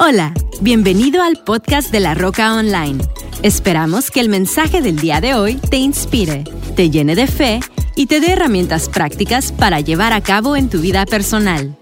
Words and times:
Hola, 0.00 0.32
bienvenido 0.60 1.24
al 1.24 1.42
podcast 1.42 1.90
de 1.90 1.98
la 1.98 2.14
Roca 2.14 2.54
Online. 2.54 3.02
Esperamos 3.42 4.12
que 4.12 4.20
el 4.20 4.28
mensaje 4.28 4.80
del 4.80 5.00
día 5.00 5.20
de 5.20 5.34
hoy 5.34 5.56
te 5.56 5.76
inspire, 5.76 6.44
te 6.76 6.88
llene 6.88 7.16
de 7.16 7.26
fe 7.26 7.58
y 7.96 8.06
te 8.06 8.20
dé 8.20 8.30
herramientas 8.30 8.88
prácticas 8.88 9.50
para 9.50 9.80
llevar 9.80 10.12
a 10.12 10.20
cabo 10.20 10.54
en 10.54 10.68
tu 10.68 10.78
vida 10.80 11.04
personal. 11.04 11.76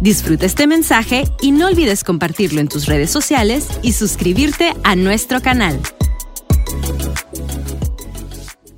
Disfruta 0.00 0.46
este 0.46 0.68
mensaje 0.68 1.24
y 1.42 1.50
no 1.50 1.66
olvides 1.66 2.04
compartirlo 2.04 2.60
en 2.60 2.68
tus 2.68 2.86
redes 2.86 3.10
sociales 3.10 3.68
y 3.82 3.94
suscribirte 3.94 4.72
a 4.84 4.94
nuestro 4.94 5.42
canal. 5.42 5.80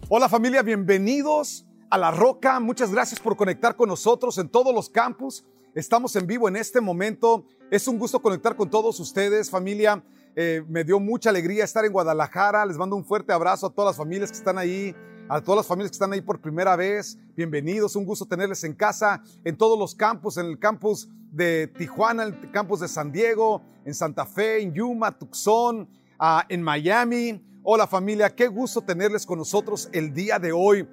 Hola 0.08 0.30
familia, 0.30 0.62
bienvenidos 0.62 1.66
a 1.90 1.98
La 1.98 2.10
Roca. 2.10 2.58
Muchas 2.58 2.90
gracias 2.90 3.20
por 3.20 3.36
conectar 3.36 3.76
con 3.76 3.90
nosotros 3.90 4.38
en 4.38 4.48
todos 4.48 4.74
los 4.74 4.88
campus. 4.88 5.44
Estamos 5.78 6.16
en 6.16 6.26
vivo 6.26 6.48
en 6.48 6.56
este 6.56 6.80
momento. 6.80 7.44
Es 7.70 7.86
un 7.86 8.00
gusto 8.00 8.20
conectar 8.20 8.56
con 8.56 8.68
todos 8.68 8.98
ustedes, 8.98 9.48
familia. 9.48 10.02
Eh, 10.34 10.64
me 10.68 10.82
dio 10.82 10.98
mucha 10.98 11.30
alegría 11.30 11.62
estar 11.62 11.84
en 11.84 11.92
Guadalajara. 11.92 12.66
Les 12.66 12.76
mando 12.76 12.96
un 12.96 13.04
fuerte 13.04 13.32
abrazo 13.32 13.68
a 13.68 13.70
todas 13.70 13.90
las 13.90 13.96
familias 13.96 14.32
que 14.32 14.38
están 14.38 14.58
ahí, 14.58 14.92
a 15.28 15.40
todas 15.40 15.58
las 15.58 15.66
familias 15.68 15.92
que 15.92 15.94
están 15.94 16.12
ahí 16.12 16.20
por 16.20 16.40
primera 16.40 16.74
vez. 16.74 17.16
Bienvenidos, 17.36 17.94
un 17.94 18.04
gusto 18.04 18.26
tenerles 18.26 18.64
en 18.64 18.74
casa, 18.74 19.22
en 19.44 19.56
todos 19.56 19.78
los 19.78 19.94
campus, 19.94 20.36
en 20.38 20.46
el 20.46 20.58
campus 20.58 21.08
de 21.30 21.68
Tijuana, 21.68 22.24
en 22.24 22.34
el 22.34 22.50
campus 22.50 22.80
de 22.80 22.88
San 22.88 23.12
Diego, 23.12 23.62
en 23.84 23.94
Santa 23.94 24.26
Fe, 24.26 24.60
en 24.60 24.74
Yuma, 24.74 25.16
Tucson, 25.16 25.88
ah, 26.18 26.44
en 26.48 26.60
Miami. 26.60 27.40
Hola 27.62 27.86
familia, 27.86 28.34
qué 28.34 28.48
gusto 28.48 28.80
tenerles 28.80 29.24
con 29.24 29.38
nosotros 29.38 29.88
el 29.92 30.12
día 30.12 30.40
de 30.40 30.50
hoy. 30.50 30.88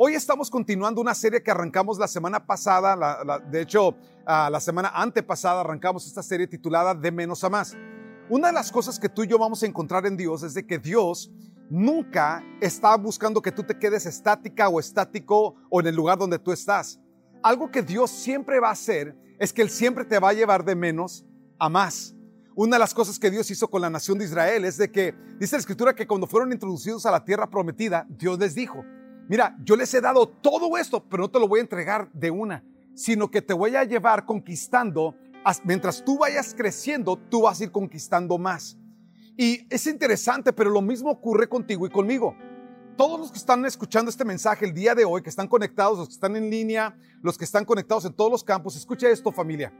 Hoy 0.00 0.14
estamos 0.14 0.48
continuando 0.48 1.00
una 1.00 1.12
serie 1.12 1.42
que 1.42 1.50
arrancamos 1.50 1.98
la 1.98 2.06
semana 2.06 2.46
pasada, 2.46 3.40
de 3.50 3.60
hecho, 3.60 3.96
ah, 4.24 4.48
la 4.48 4.60
semana 4.60 4.92
antepasada 4.94 5.62
arrancamos 5.62 6.06
esta 6.06 6.22
serie 6.22 6.46
titulada 6.46 6.94
De 6.94 7.10
menos 7.10 7.42
a 7.42 7.50
más. 7.50 7.76
Una 8.28 8.46
de 8.46 8.52
las 8.52 8.70
cosas 8.70 8.96
que 8.96 9.08
tú 9.08 9.24
y 9.24 9.26
yo 9.26 9.40
vamos 9.40 9.60
a 9.64 9.66
encontrar 9.66 10.06
en 10.06 10.16
Dios 10.16 10.44
es 10.44 10.54
de 10.54 10.64
que 10.64 10.78
Dios 10.78 11.32
nunca 11.68 12.44
está 12.60 12.96
buscando 12.96 13.42
que 13.42 13.50
tú 13.50 13.64
te 13.64 13.76
quedes 13.76 14.06
estática 14.06 14.68
o 14.68 14.78
estático 14.78 15.56
o 15.68 15.80
en 15.80 15.88
el 15.88 15.96
lugar 15.96 16.16
donde 16.16 16.38
tú 16.38 16.52
estás. 16.52 17.00
Algo 17.42 17.68
que 17.68 17.82
Dios 17.82 18.08
siempre 18.12 18.60
va 18.60 18.68
a 18.68 18.74
hacer 18.74 19.16
es 19.40 19.52
que 19.52 19.62
Él 19.62 19.68
siempre 19.68 20.04
te 20.04 20.20
va 20.20 20.28
a 20.28 20.32
llevar 20.32 20.64
de 20.64 20.76
menos 20.76 21.26
a 21.58 21.68
más. 21.68 22.14
Una 22.54 22.76
de 22.76 22.80
las 22.80 22.94
cosas 22.94 23.18
que 23.18 23.32
Dios 23.32 23.50
hizo 23.50 23.68
con 23.68 23.82
la 23.82 23.90
nación 23.90 24.16
de 24.18 24.26
Israel 24.26 24.64
es 24.64 24.76
de 24.76 24.92
que, 24.92 25.12
dice 25.40 25.56
la 25.56 25.60
escritura, 25.60 25.96
que 25.96 26.06
cuando 26.06 26.28
fueron 26.28 26.52
introducidos 26.52 27.04
a 27.04 27.10
la 27.10 27.24
tierra 27.24 27.50
prometida, 27.50 28.06
Dios 28.08 28.38
les 28.38 28.54
dijo, 28.54 28.84
mira, 29.28 29.56
yo 29.62 29.76
les 29.76 29.92
he 29.94 30.00
dado 30.00 30.28
todo 30.28 30.76
esto, 30.76 31.04
pero 31.08 31.24
no 31.24 31.30
te 31.30 31.38
lo 31.38 31.46
voy 31.46 31.60
a 31.60 31.62
entregar 31.62 32.10
de 32.12 32.30
una, 32.30 32.64
sino 32.94 33.30
que 33.30 33.42
te 33.42 33.54
voy 33.54 33.76
a 33.76 33.84
llevar 33.84 34.24
conquistando. 34.24 35.14
Mientras 35.64 36.04
tú 36.04 36.18
vayas 36.18 36.54
creciendo, 36.54 37.16
tú 37.16 37.42
vas 37.42 37.60
a 37.60 37.64
ir 37.64 37.70
conquistando 37.70 38.36
más. 38.38 38.76
Y 39.36 39.66
es 39.70 39.86
interesante, 39.86 40.52
pero 40.52 40.68
lo 40.68 40.82
mismo 40.82 41.10
ocurre 41.10 41.48
contigo 41.48 41.86
y 41.86 41.90
conmigo. 41.90 42.36
Todos 42.96 43.20
los 43.20 43.30
que 43.30 43.38
están 43.38 43.64
escuchando 43.64 44.10
este 44.10 44.24
mensaje 44.24 44.64
el 44.64 44.74
día 44.74 44.96
de 44.96 45.04
hoy, 45.04 45.22
que 45.22 45.30
están 45.30 45.46
conectados, 45.46 45.98
los 45.98 46.08
que 46.08 46.14
están 46.14 46.34
en 46.34 46.50
línea, 46.50 46.98
los 47.22 47.38
que 47.38 47.44
están 47.44 47.64
conectados 47.64 48.04
en 48.04 48.14
todos 48.14 48.32
los 48.32 48.42
campos, 48.42 48.74
escucha 48.74 49.08
esto 49.08 49.30
familia. 49.30 49.72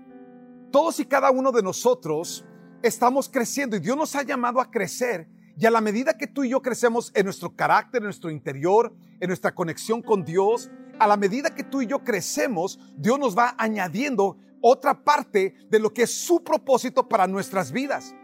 Todos 0.70 1.00
y 1.00 1.04
cada 1.04 1.32
uno 1.32 1.50
de 1.50 1.62
nosotros 1.62 2.44
estamos 2.82 3.28
creciendo 3.28 3.74
y 3.74 3.80
Dios 3.80 3.96
nos 3.96 4.14
ha 4.14 4.22
llamado 4.22 4.60
a 4.60 4.70
crecer 4.70 5.28
y 5.58 5.66
a 5.66 5.72
la 5.72 5.80
medida 5.80 6.16
que 6.16 6.28
tú 6.28 6.44
y 6.44 6.50
yo 6.50 6.62
crecemos 6.62 7.10
en 7.14 7.24
nuestro 7.24 7.56
carácter, 7.56 7.98
en 7.98 8.04
nuestro 8.04 8.30
interior, 8.30 8.94
en 9.18 9.26
nuestra 9.26 9.52
conexión 9.52 10.02
con 10.02 10.24
Dios, 10.24 10.70
a 11.00 11.08
la 11.08 11.16
medida 11.16 11.52
que 11.52 11.64
tú 11.64 11.82
y 11.82 11.86
yo 11.86 12.04
crecemos, 12.04 12.78
Dios 12.96 13.18
nos 13.18 13.36
va 13.36 13.56
añadiendo 13.58 14.38
otra 14.60 15.02
parte 15.02 15.54
de 15.68 15.80
lo 15.80 15.92
que 15.92 16.02
es 16.02 16.14
su 16.14 16.44
propósito 16.44 17.08
para 17.08 17.26
nuestras 17.26 17.72
vidas. 17.72 18.14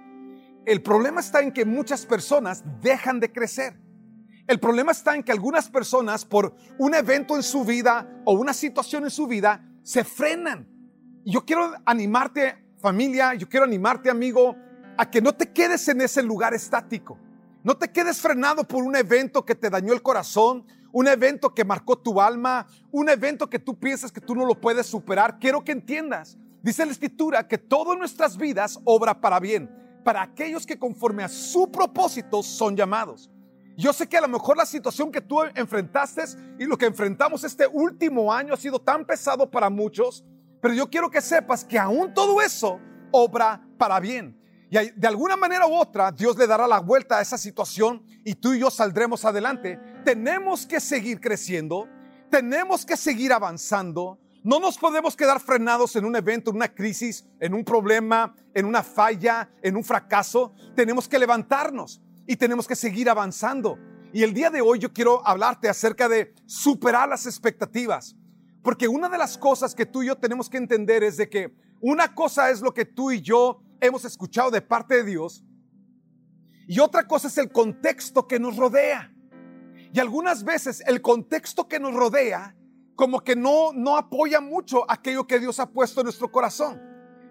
El 0.65 0.81
problema 0.81 1.21
está 1.21 1.41
en 1.41 1.53
que 1.53 1.65
muchas 1.65 2.07
personas 2.07 2.63
dejan 2.81 3.19
de 3.19 3.33
crecer. 3.33 3.81
El 4.47 4.61
problema 4.61 4.93
está 4.93 5.17
en 5.17 5.25
que 5.25 5.33
algunas 5.33 5.69
personas 5.69 6.25
por 6.25 6.55
un 6.79 6.95
evento 6.95 7.35
en 7.35 7.43
su 7.43 7.65
vida 7.65 8.23
o 8.25 8.35
una 8.35 8.53
situación 8.53 9.03
en 9.05 9.11
su 9.11 9.27
vida 9.27 9.69
se 9.83 10.05
frenan. 10.05 10.69
Yo 11.25 11.45
quiero 11.45 11.73
animarte 11.85 12.65
familia, 12.81 13.35
yo 13.35 13.49
quiero 13.49 13.65
animarte 13.65 14.09
amigo 14.09 14.55
a 14.97 15.11
que 15.11 15.21
no 15.21 15.35
te 15.35 15.53
quedes 15.53 15.89
en 15.89 16.01
ese 16.01 16.23
lugar 16.23 16.55
estático. 16.55 17.19
No 17.65 17.79
te 17.79 17.91
quedes 17.91 18.21
frenado 18.21 18.65
por 18.65 18.85
un 18.85 18.95
evento 18.95 19.43
que 19.47 19.55
te 19.55 19.71
dañó 19.71 19.95
el 19.95 20.03
corazón, 20.03 20.67
un 20.93 21.09
evento 21.09 21.55
que 21.55 21.65
marcó 21.65 21.97
tu 21.97 22.21
alma, 22.21 22.67
un 22.91 23.09
evento 23.09 23.49
que 23.49 23.59
tú 23.59 23.79
piensas 23.79 24.13
que 24.13 24.21
tú 24.21 24.35
no 24.35 24.45
lo 24.45 24.61
puedes 24.61 24.87
superar. 24.87 25.39
Quiero 25.39 25.65
que 25.65 25.73
entiendas, 25.73 26.37
dice 26.63 26.85
la 26.85 26.93
escritura, 26.93 27.49
que 27.49 27.57
todas 27.57 27.97
nuestras 27.97 28.37
vidas 28.37 28.79
obra 28.85 29.19
para 29.19 29.41
bien, 29.41 29.71
para 30.05 30.21
aquellos 30.21 30.67
que 30.67 30.79
conforme 30.79 31.25
a 31.25 31.29
su 31.31 31.73
propósito 31.73 32.43
son 32.43 32.77
llamados. 32.77 33.31
Yo 33.79 33.95
sé 33.95 34.07
que 34.11 34.19
a 34.19 34.21
lo 34.21 34.29
mejor 34.29 34.59
la 34.59 34.67
situación 34.67 35.11
que 35.11 35.23
tú 35.23 35.43
enfrentaste 35.55 36.23
y 36.59 36.67
lo 36.67 36.77
que 36.77 36.85
enfrentamos 36.85 37.45
este 37.45 37.67
último 37.67 38.31
año 38.31 38.53
ha 38.53 38.59
sido 38.59 38.79
tan 38.79 39.07
pesado 39.07 39.51
para 39.51 39.71
muchos, 39.71 40.23
pero 40.61 40.75
yo 40.75 40.91
quiero 40.91 41.11
que 41.11 41.23
sepas 41.23 41.65
que 41.65 41.79
aún 41.79 42.13
todo 42.13 42.43
eso 42.43 42.79
obra 43.11 43.67
para 43.79 44.01
bien. 44.01 44.44
Y 44.75 44.91
de 44.91 45.07
alguna 45.07 45.37
manera 45.37 45.69
u 45.69 45.73
otra, 45.73 46.11
Dios 46.11 46.37
le 46.37 46.49
dará 46.49 46.67
la 46.67 46.81
vuelta 46.81 47.19
a 47.19 47.23
esa 47.23 47.39
situación 47.39 48.05
y 48.25 48.35
tú 48.35 48.55
y 48.55 48.59
yo 48.59 48.73
saldremos 48.73 49.25
adelante. 49.25 49.79
Tenemos 50.05 50.67
que 50.67 50.81
seguir 50.81 51.21
creciendo, 51.21 51.89
tenemos 52.29 52.85
que 52.85 52.97
seguir 52.97 53.33
avanzando. 53.33 54.19
No 54.43 54.59
nos 54.59 54.77
podemos 54.77 55.15
quedar 55.15 55.39
frenados 55.39 55.95
en 55.95 56.05
un 56.05 56.17
evento, 56.17 56.51
en 56.51 56.57
una 56.57 56.75
crisis, 56.75 57.25
en 57.39 57.55
un 57.55 57.65
problema, 57.65 58.35
en 58.53 58.67
una 58.67 58.83
falla, 58.83 59.49
en 59.63 59.77
un 59.77 59.85
fracaso. 59.85 60.53
Tenemos 60.75 61.07
que 61.07 61.21
levantarnos 61.21 62.03
y 62.27 62.35
tenemos 62.35 62.67
que 62.67 62.75
seguir 62.75 63.09
avanzando. 63.09 63.79
Y 64.13 64.25
el 64.25 64.35
día 64.35 64.51
de 64.51 64.61
hoy 64.61 64.81
yo 64.81 64.93
quiero 64.93 65.25
hablarte 65.25 65.69
acerca 65.69 66.09
de 66.09 66.35
superar 66.47 67.09
las 67.09 67.27
expectativas. 67.27 68.17
Porque 68.61 68.89
una 68.89 69.09
de 69.09 69.19
las 69.19 69.39
cosas 69.39 69.73
que 69.73 69.87
tú 69.87 70.03
y 70.03 70.09
yo 70.09 70.17
tenemos 70.17 70.51
que 70.51 70.57
entender 70.57 71.05
es 71.05 71.17
de 71.17 71.29
que 71.29 71.55
una 71.81 72.13
cosa 72.13 72.51
es 72.51 72.61
lo 72.61 72.75
que 72.75 72.87
tú 72.87 73.13
y 73.13 73.21
yo 73.21 73.61
hemos 73.81 74.05
escuchado 74.05 74.51
de 74.51 74.63
parte 74.63 74.97
de 74.97 75.05
Dios 75.05 75.45
y 76.67 76.79
otra 76.81 77.07
cosa 77.07 77.29
es 77.29 77.39
el 77.39 77.51
contexto 77.53 78.27
que 78.27 78.39
nos 78.39 78.57
rodea. 78.57 79.13
Y 79.93 80.01
algunas 80.01 80.45
veces 80.45 80.83
el 80.87 81.03
contexto 81.03 81.69
que 81.69 81.79
nos 81.79 81.95
rodea 81.95 82.57
como 82.97 83.21
que 83.21 83.37
no, 83.37 83.73
no 83.73 83.97
apoya 83.97 84.41
mucho 84.41 84.89
aquello 84.91 85.27
que 85.27 85.39
Dios 85.39 85.61
ha 85.61 85.71
puesto 85.71 86.01
en 86.01 86.05
nuestro 86.05 86.31
corazón. 86.31 86.81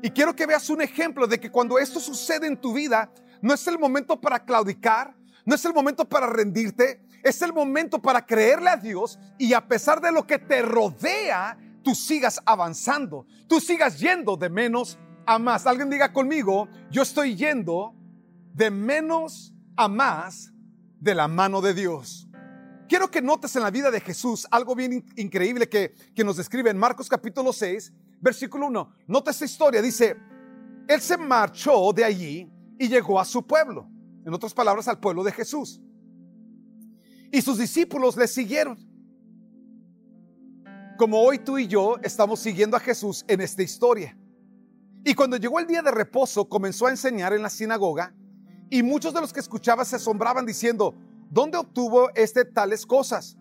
Y 0.02 0.10
quiero 0.12 0.36
que 0.36 0.46
veas 0.46 0.70
un 0.70 0.82
ejemplo 0.82 1.28
de 1.28 1.40
que 1.40 1.52
cuando 1.52 1.80
esto 1.80 2.00
sucede 2.00 2.48
en 2.48 2.60
tu 2.60 2.74
vida, 2.74 3.12
no 3.42 3.54
es 3.54 3.66
el 3.68 3.80
momento 3.80 4.20
para 4.20 4.44
claudicar, 4.44 5.16
no 5.46 5.56
es 5.56 5.66
el 5.66 5.74
momento 5.74 6.06
para 6.08 6.28
rendirte, 6.28 7.02
es 7.24 7.42
el 7.42 7.54
momento 7.54 8.02
para 8.02 8.26
creerle 8.26 8.70
a 8.70 8.78
Dios 8.78 9.18
y 9.38 9.54
a 9.54 9.66
pesar 9.68 10.02
de 10.02 10.12
lo 10.12 10.28
que 10.28 10.40
te 10.40 10.62
rodea, 10.62 11.58
tú 11.84 11.96
sigas 11.96 12.42
avanzando, 12.46 13.26
tú 13.48 13.60
sigas 13.62 14.00
yendo 14.00 14.36
de 14.36 14.50
menos 14.50 15.00
a 15.26 15.40
más. 15.40 15.66
Alguien 15.66 15.90
diga 15.90 16.12
conmigo, 16.12 16.68
yo 16.92 17.02
estoy 17.02 17.36
yendo 17.36 17.96
de 18.54 18.70
menos 18.70 19.54
a 19.76 19.88
más 19.88 20.54
de 21.00 21.16
la 21.16 21.28
mano 21.28 21.62
de 21.62 21.74
Dios. 21.74 22.28
Quiero 22.88 23.10
que 23.10 23.22
notes 23.22 23.56
en 23.56 23.64
la 23.64 23.72
vida 23.72 23.90
de 23.92 24.00
Jesús 24.00 24.48
algo 24.52 24.76
bien 24.76 25.06
increíble 25.16 25.68
que, 25.68 25.96
que 26.14 26.24
nos 26.24 26.38
describe 26.38 26.70
en 26.70 26.78
Marcos 26.78 27.10
capítulo 27.10 27.52
6, 27.52 27.94
versículo 28.22 28.68
1. 28.68 28.94
Nota 29.08 29.32
esta 29.32 29.46
historia, 29.46 29.82
dice, 29.82 30.16
Él 30.88 31.02
se 31.02 31.18
marchó 31.18 31.92
de 31.94 32.04
allí 32.04 32.52
y 32.78 32.88
llegó 32.88 33.20
a 33.20 33.26
su 33.26 33.46
pueblo. 33.46 33.90
En 34.26 34.34
otras 34.34 34.54
palabras, 34.54 34.88
al 34.88 35.00
pueblo 35.00 35.24
de 35.24 35.32
Jesús. 35.32 35.82
Y 37.32 37.42
sus 37.42 37.58
discípulos 37.58 38.16
le 38.16 38.28
siguieron. 38.28 38.78
Como 40.98 41.20
hoy 41.20 41.40
tú 41.40 41.58
y 41.58 41.68
yo 41.68 41.98
estamos 42.04 42.40
siguiendo 42.40 42.78
a 42.78 42.80
Jesús 42.80 43.26
en 43.28 43.42
esta 43.42 43.64
historia. 43.64 44.18
Y 45.04 45.16
cuando 45.16 45.38
llegó 45.38 45.60
el 45.60 45.68
día 45.68 45.82
de 45.82 45.92
reposo, 45.92 46.48
comenzó 46.48 46.88
a 46.88 46.92
enseñar 46.92 47.34
en 47.34 47.42
la 47.42 47.50
sinagoga 47.50 48.14
y 48.70 48.82
muchos 48.84 49.14
de 49.14 49.22
los 49.22 49.34
que 49.34 49.42
escuchaban 49.42 49.86
se 49.86 49.98
asombraban 49.98 50.46
diciendo, 50.46 50.96
¿dónde 51.30 51.58
obtuvo 51.58 52.10
este 52.16 52.46
tales 52.46 52.86
cosas? 52.86 53.38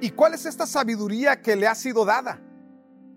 ¿Y 0.00 0.10
cuál 0.10 0.34
es 0.34 0.44
esta 0.44 0.66
sabiduría 0.66 1.40
que 1.40 1.56
le 1.56 1.66
ha 1.66 1.74
sido 1.74 2.04
dada? 2.04 2.40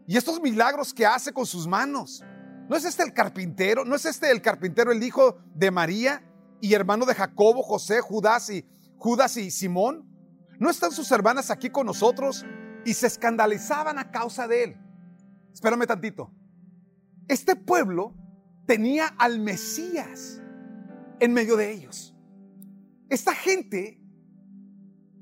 Y 0.07 0.15
estos 0.15 0.41
milagros 0.41 0.93
que 0.93 1.05
hace 1.05 1.33
con 1.33 1.45
sus 1.45 1.67
manos. 1.67 2.23
¿No 2.69 2.75
es 2.75 2.85
este 2.85 3.03
el 3.03 3.13
carpintero? 3.13 3.83
¿No 3.83 3.95
es 3.95 4.05
este 4.05 4.31
el 4.31 4.41
carpintero, 4.41 4.91
el 4.91 5.03
hijo 5.03 5.37
de 5.53 5.69
María 5.69 6.23
y 6.61 6.73
hermano 6.73 7.05
de 7.05 7.13
Jacobo, 7.13 7.61
José, 7.61 7.99
Judas 7.99 8.49
y 8.49 8.65
Judas 8.97 9.35
y 9.37 9.51
Simón? 9.51 10.07
¿No 10.59 10.69
están 10.69 10.91
sus 10.91 11.11
hermanas 11.11 11.51
aquí 11.51 11.69
con 11.69 11.85
nosotros? 11.85 12.45
Y 12.85 12.93
se 12.93 13.07
escandalizaban 13.07 13.99
a 13.99 14.11
causa 14.11 14.47
de 14.47 14.63
él. 14.63 14.77
Espérame 15.53 15.85
tantito. 15.85 16.31
Este 17.29 17.55
pueblo 17.55 18.15
tenía 18.65 19.05
al 19.19 19.39
Mesías 19.39 20.41
en 21.19 21.31
medio 21.31 21.55
de 21.55 21.71
ellos. 21.71 22.15
Esta 23.07 23.35
gente, 23.35 24.01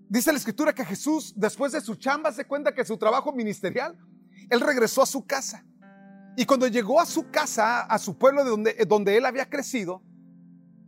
dice 0.07 0.31
la 0.31 0.37
escritura 0.37 0.73
que 0.73 0.85
Jesús, 0.85 1.33
después 1.35 1.73
de 1.73 1.81
su 1.81 1.95
chamba, 1.95 2.31
se 2.31 2.45
cuenta 2.45 2.73
que 2.73 2.85
su 2.85 2.97
trabajo 2.97 3.33
ministerial, 3.33 3.97
él 4.49 4.61
regresó 4.61 5.01
a 5.01 5.05
su 5.05 5.27
casa. 5.27 5.65
Y 6.37 6.45
cuando 6.45 6.67
llegó 6.67 7.01
a 7.01 7.05
su 7.05 7.29
casa, 7.29 7.81
a 7.81 7.99
su 7.99 8.17
pueblo 8.17 8.45
de 8.45 8.49
donde, 8.51 8.85
donde 8.87 9.17
él 9.17 9.25
había 9.25 9.49
crecido, 9.49 10.01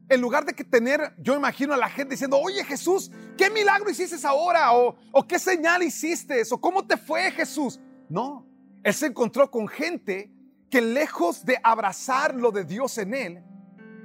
en 0.08 0.22
lugar 0.22 0.46
de 0.46 0.54
que 0.54 0.64
tener, 0.64 1.14
yo 1.18 1.36
imagino 1.36 1.74
a 1.74 1.78
la 1.78 1.90
gente 1.90 2.14
diciendo, 2.14 2.40
oye 2.40 2.64
Jesús, 2.64 3.12
¿qué 3.38 3.50
milagro 3.50 3.90
hiciste 3.90 4.26
ahora? 4.26 4.72
O, 4.72 4.96
o 5.12 5.28
qué 5.28 5.38
señal 5.38 5.84
hiciste? 5.84 6.42
O 6.50 6.62
cómo 6.62 6.88
te 6.88 6.96
fue 6.96 7.30
Jesús. 7.32 7.78
No, 8.08 8.48
él 8.84 8.94
se 8.94 9.08
encontró 9.08 9.52
con 9.52 9.68
gente 9.68 10.34
que 10.70 10.82
lejos 10.82 11.46
de 11.46 11.60
abrazar 11.64 12.36
lo 12.36 12.52
de 12.52 12.64
Dios 12.64 12.98
en 12.98 13.14
él, 13.14 13.44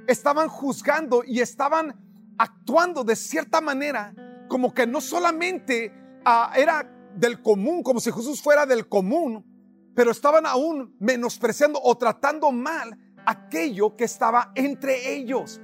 estaban 0.07 0.47
juzgando 0.49 1.23
y 1.25 1.41
estaban 1.41 1.95
actuando 2.37 3.03
de 3.03 3.15
cierta 3.15 3.61
manera 3.61 4.13
como 4.47 4.73
que 4.73 4.85
no 4.85 5.01
solamente 5.01 5.91
ah, 6.25 6.51
era 6.55 6.91
del 7.15 7.41
común, 7.41 7.81
como 7.81 7.99
si 7.99 8.11
Jesús 8.11 8.41
fuera 8.41 8.65
del 8.65 8.87
común, 8.87 9.45
pero 9.95 10.11
estaban 10.11 10.45
aún 10.45 10.95
menospreciando 10.99 11.79
o 11.81 11.97
tratando 11.97 12.51
mal 12.51 12.97
aquello 13.25 13.95
que 13.95 14.03
estaba 14.03 14.51
entre 14.55 15.15
ellos. 15.15 15.61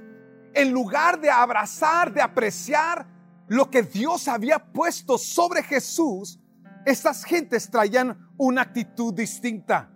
En 0.54 0.72
lugar 0.72 1.20
de 1.20 1.30
abrazar, 1.30 2.12
de 2.12 2.22
apreciar 2.22 3.06
lo 3.48 3.70
que 3.70 3.82
Dios 3.82 4.28
había 4.28 4.58
puesto 4.72 5.18
sobre 5.18 5.62
Jesús, 5.62 6.40
estas 6.86 7.24
gentes 7.24 7.70
traían 7.70 8.32
una 8.38 8.62
actitud 8.62 9.14
distinta. 9.14 9.91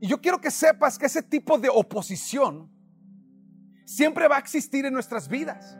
Y 0.00 0.08
yo 0.08 0.20
quiero 0.20 0.40
que 0.40 0.50
sepas 0.50 0.98
que 0.98 1.06
ese 1.06 1.22
tipo 1.22 1.58
de 1.58 1.68
oposición 1.68 2.70
siempre 3.84 4.28
va 4.28 4.36
a 4.36 4.38
existir 4.38 4.84
en 4.86 4.92
nuestras 4.92 5.28
vidas. 5.28 5.76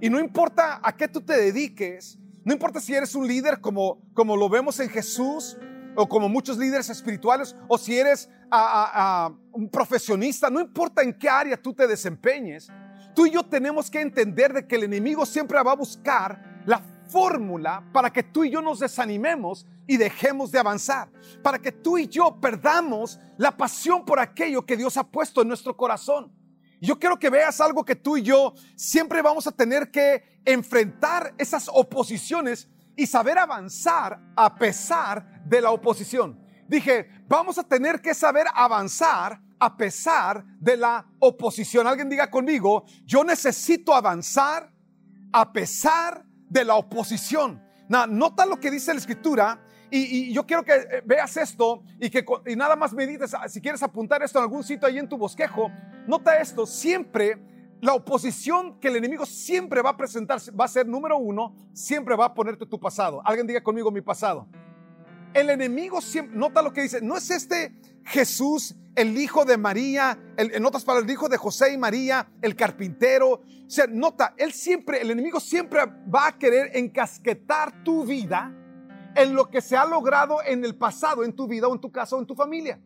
Y 0.00 0.10
no 0.10 0.20
importa 0.20 0.80
a 0.82 0.94
qué 0.94 1.08
tú 1.08 1.20
te 1.20 1.36
dediques, 1.36 2.18
no 2.44 2.52
importa 2.52 2.80
si 2.80 2.94
eres 2.94 3.14
un 3.14 3.26
líder 3.26 3.60
como, 3.60 4.02
como 4.12 4.36
lo 4.36 4.48
vemos 4.48 4.78
en 4.80 4.90
Jesús, 4.90 5.56
o 5.96 6.08
como 6.08 6.28
muchos 6.28 6.58
líderes 6.58 6.90
espirituales, 6.90 7.56
o 7.68 7.78
si 7.78 7.98
eres 7.98 8.28
un 9.52 9.70
profesionista, 9.70 10.50
no 10.50 10.60
importa 10.60 11.02
en 11.02 11.14
qué 11.14 11.28
área 11.28 11.56
tú 11.56 11.72
te 11.72 11.86
desempeñes, 11.86 12.68
tú 13.14 13.26
y 13.26 13.30
yo 13.30 13.42
tenemos 13.44 13.90
que 13.90 14.00
entender 14.00 14.52
de 14.52 14.66
que 14.66 14.76
el 14.76 14.84
enemigo 14.84 15.24
siempre 15.24 15.60
va 15.62 15.72
a 15.72 15.76
buscar 15.76 16.62
la 16.66 16.82
fórmula 17.08 17.84
para 17.92 18.12
que 18.12 18.22
tú 18.22 18.44
y 18.44 18.50
yo 18.50 18.60
nos 18.60 18.80
desanimemos 18.80 19.66
y 19.86 19.96
dejemos 19.96 20.50
de 20.50 20.58
avanzar, 20.58 21.08
para 21.42 21.58
que 21.58 21.72
tú 21.72 21.98
y 21.98 22.08
yo 22.08 22.38
perdamos 22.40 23.20
la 23.36 23.56
pasión 23.56 24.04
por 24.04 24.18
aquello 24.18 24.66
que 24.66 24.76
Dios 24.76 24.96
ha 24.96 25.04
puesto 25.04 25.42
en 25.42 25.48
nuestro 25.48 25.76
corazón. 25.76 26.32
Yo 26.80 26.98
quiero 26.98 27.18
que 27.18 27.30
veas 27.30 27.60
algo 27.60 27.84
que 27.84 27.96
tú 27.96 28.16
y 28.16 28.22
yo 28.22 28.54
siempre 28.74 29.22
vamos 29.22 29.46
a 29.46 29.52
tener 29.52 29.90
que 29.90 30.40
enfrentar 30.44 31.34
esas 31.38 31.70
oposiciones 31.72 32.68
y 32.96 33.06
saber 33.06 33.38
avanzar 33.38 34.20
a 34.36 34.54
pesar 34.56 35.42
de 35.44 35.60
la 35.60 35.70
oposición. 35.70 36.40
Dije, 36.68 37.08
vamos 37.28 37.58
a 37.58 37.62
tener 37.62 38.02
que 38.02 38.14
saber 38.14 38.46
avanzar 38.52 39.40
a 39.58 39.76
pesar 39.76 40.44
de 40.58 40.76
la 40.76 41.06
oposición. 41.18 41.86
Alguien 41.86 42.08
diga 42.08 42.30
conmigo, 42.30 42.84
yo 43.04 43.24
necesito 43.24 43.94
avanzar 43.94 44.70
a 45.32 45.52
pesar 45.52 46.25
de 46.48 46.64
la 46.64 46.76
oposición. 46.76 47.62
nota 47.88 48.46
lo 48.46 48.58
que 48.58 48.70
dice 48.70 48.92
la 48.92 49.00
escritura 49.00 49.60
y, 49.90 50.32
yo 50.32 50.46
quiero 50.46 50.64
que 50.64 50.74
eh, 50.74 51.02
veas 51.04 51.36
esto 51.36 51.82
y 52.00 52.10
que 52.10 52.24
y 52.46 52.56
nada 52.56 52.74
más 52.76 52.92
medites, 52.92 53.34
ah, 53.34 53.48
si 53.48 53.60
quieres 53.60 53.82
apuntar 53.82 54.22
esto 54.22 54.38
en 54.38 54.42
algún 54.42 54.64
sitio 54.64 54.88
ahí 54.88 54.98
en 54.98 55.08
tu 55.08 55.16
bosquejo, 55.16 55.70
nota 56.06 56.40
esto, 56.40 56.66
siempre 56.66 57.38
la 57.80 57.94
oposición 57.94 58.80
que 58.80 58.88
el 58.88 58.96
enemigo 58.96 59.26
siempre 59.26 59.82
va 59.82 59.90
a 59.90 59.96
presentar 59.96 60.40
va 60.58 60.64
a 60.64 60.68
ser 60.68 60.86
número 60.88 61.18
uno, 61.18 61.54
siempre 61.72 62.16
va 62.16 62.26
a 62.26 62.34
ponerte 62.34 62.66
tu 62.66 62.80
pasado. 62.80 63.22
Alguien 63.24 63.46
diga 63.46 63.62
conmigo 63.62 63.90
mi 63.90 64.00
pasado. 64.00 64.48
El 65.36 65.50
enemigo 65.50 66.00
siempre, 66.00 66.34
nota 66.34 66.62
lo 66.62 66.72
que 66.72 66.80
dice, 66.80 67.02
no 67.02 67.14
es 67.14 67.30
este 67.30 67.74
Jesús, 68.06 68.74
el 68.94 69.18
hijo 69.18 69.44
de 69.44 69.58
María, 69.58 70.18
en 70.38 70.64
otras 70.64 70.82
palabras, 70.82 71.06
el 71.06 71.12
hijo 71.12 71.28
de 71.28 71.36
José 71.36 71.74
y 71.74 71.76
María, 71.76 72.26
el 72.40 72.56
carpintero. 72.56 73.32
O 73.32 73.42
sea, 73.66 73.86
nota, 73.86 74.34
él 74.38 74.54
siempre, 74.54 75.02
el 75.02 75.10
enemigo 75.10 75.38
siempre 75.38 75.80
va 75.84 76.28
a 76.28 76.38
querer 76.38 76.74
encasquetar 76.74 77.84
tu 77.84 78.06
vida 78.06 78.50
en 79.14 79.34
lo 79.34 79.50
que 79.50 79.60
se 79.60 79.76
ha 79.76 79.84
logrado 79.84 80.38
en 80.42 80.64
el 80.64 80.74
pasado, 80.74 81.22
en 81.22 81.34
tu 81.34 81.46
vida 81.46 81.68
o 81.68 81.74
en 81.74 81.82
tu 81.82 81.92
casa 81.92 82.16
o 82.16 82.18
en 82.18 82.26
tu 82.26 82.34
familia. 82.34 82.80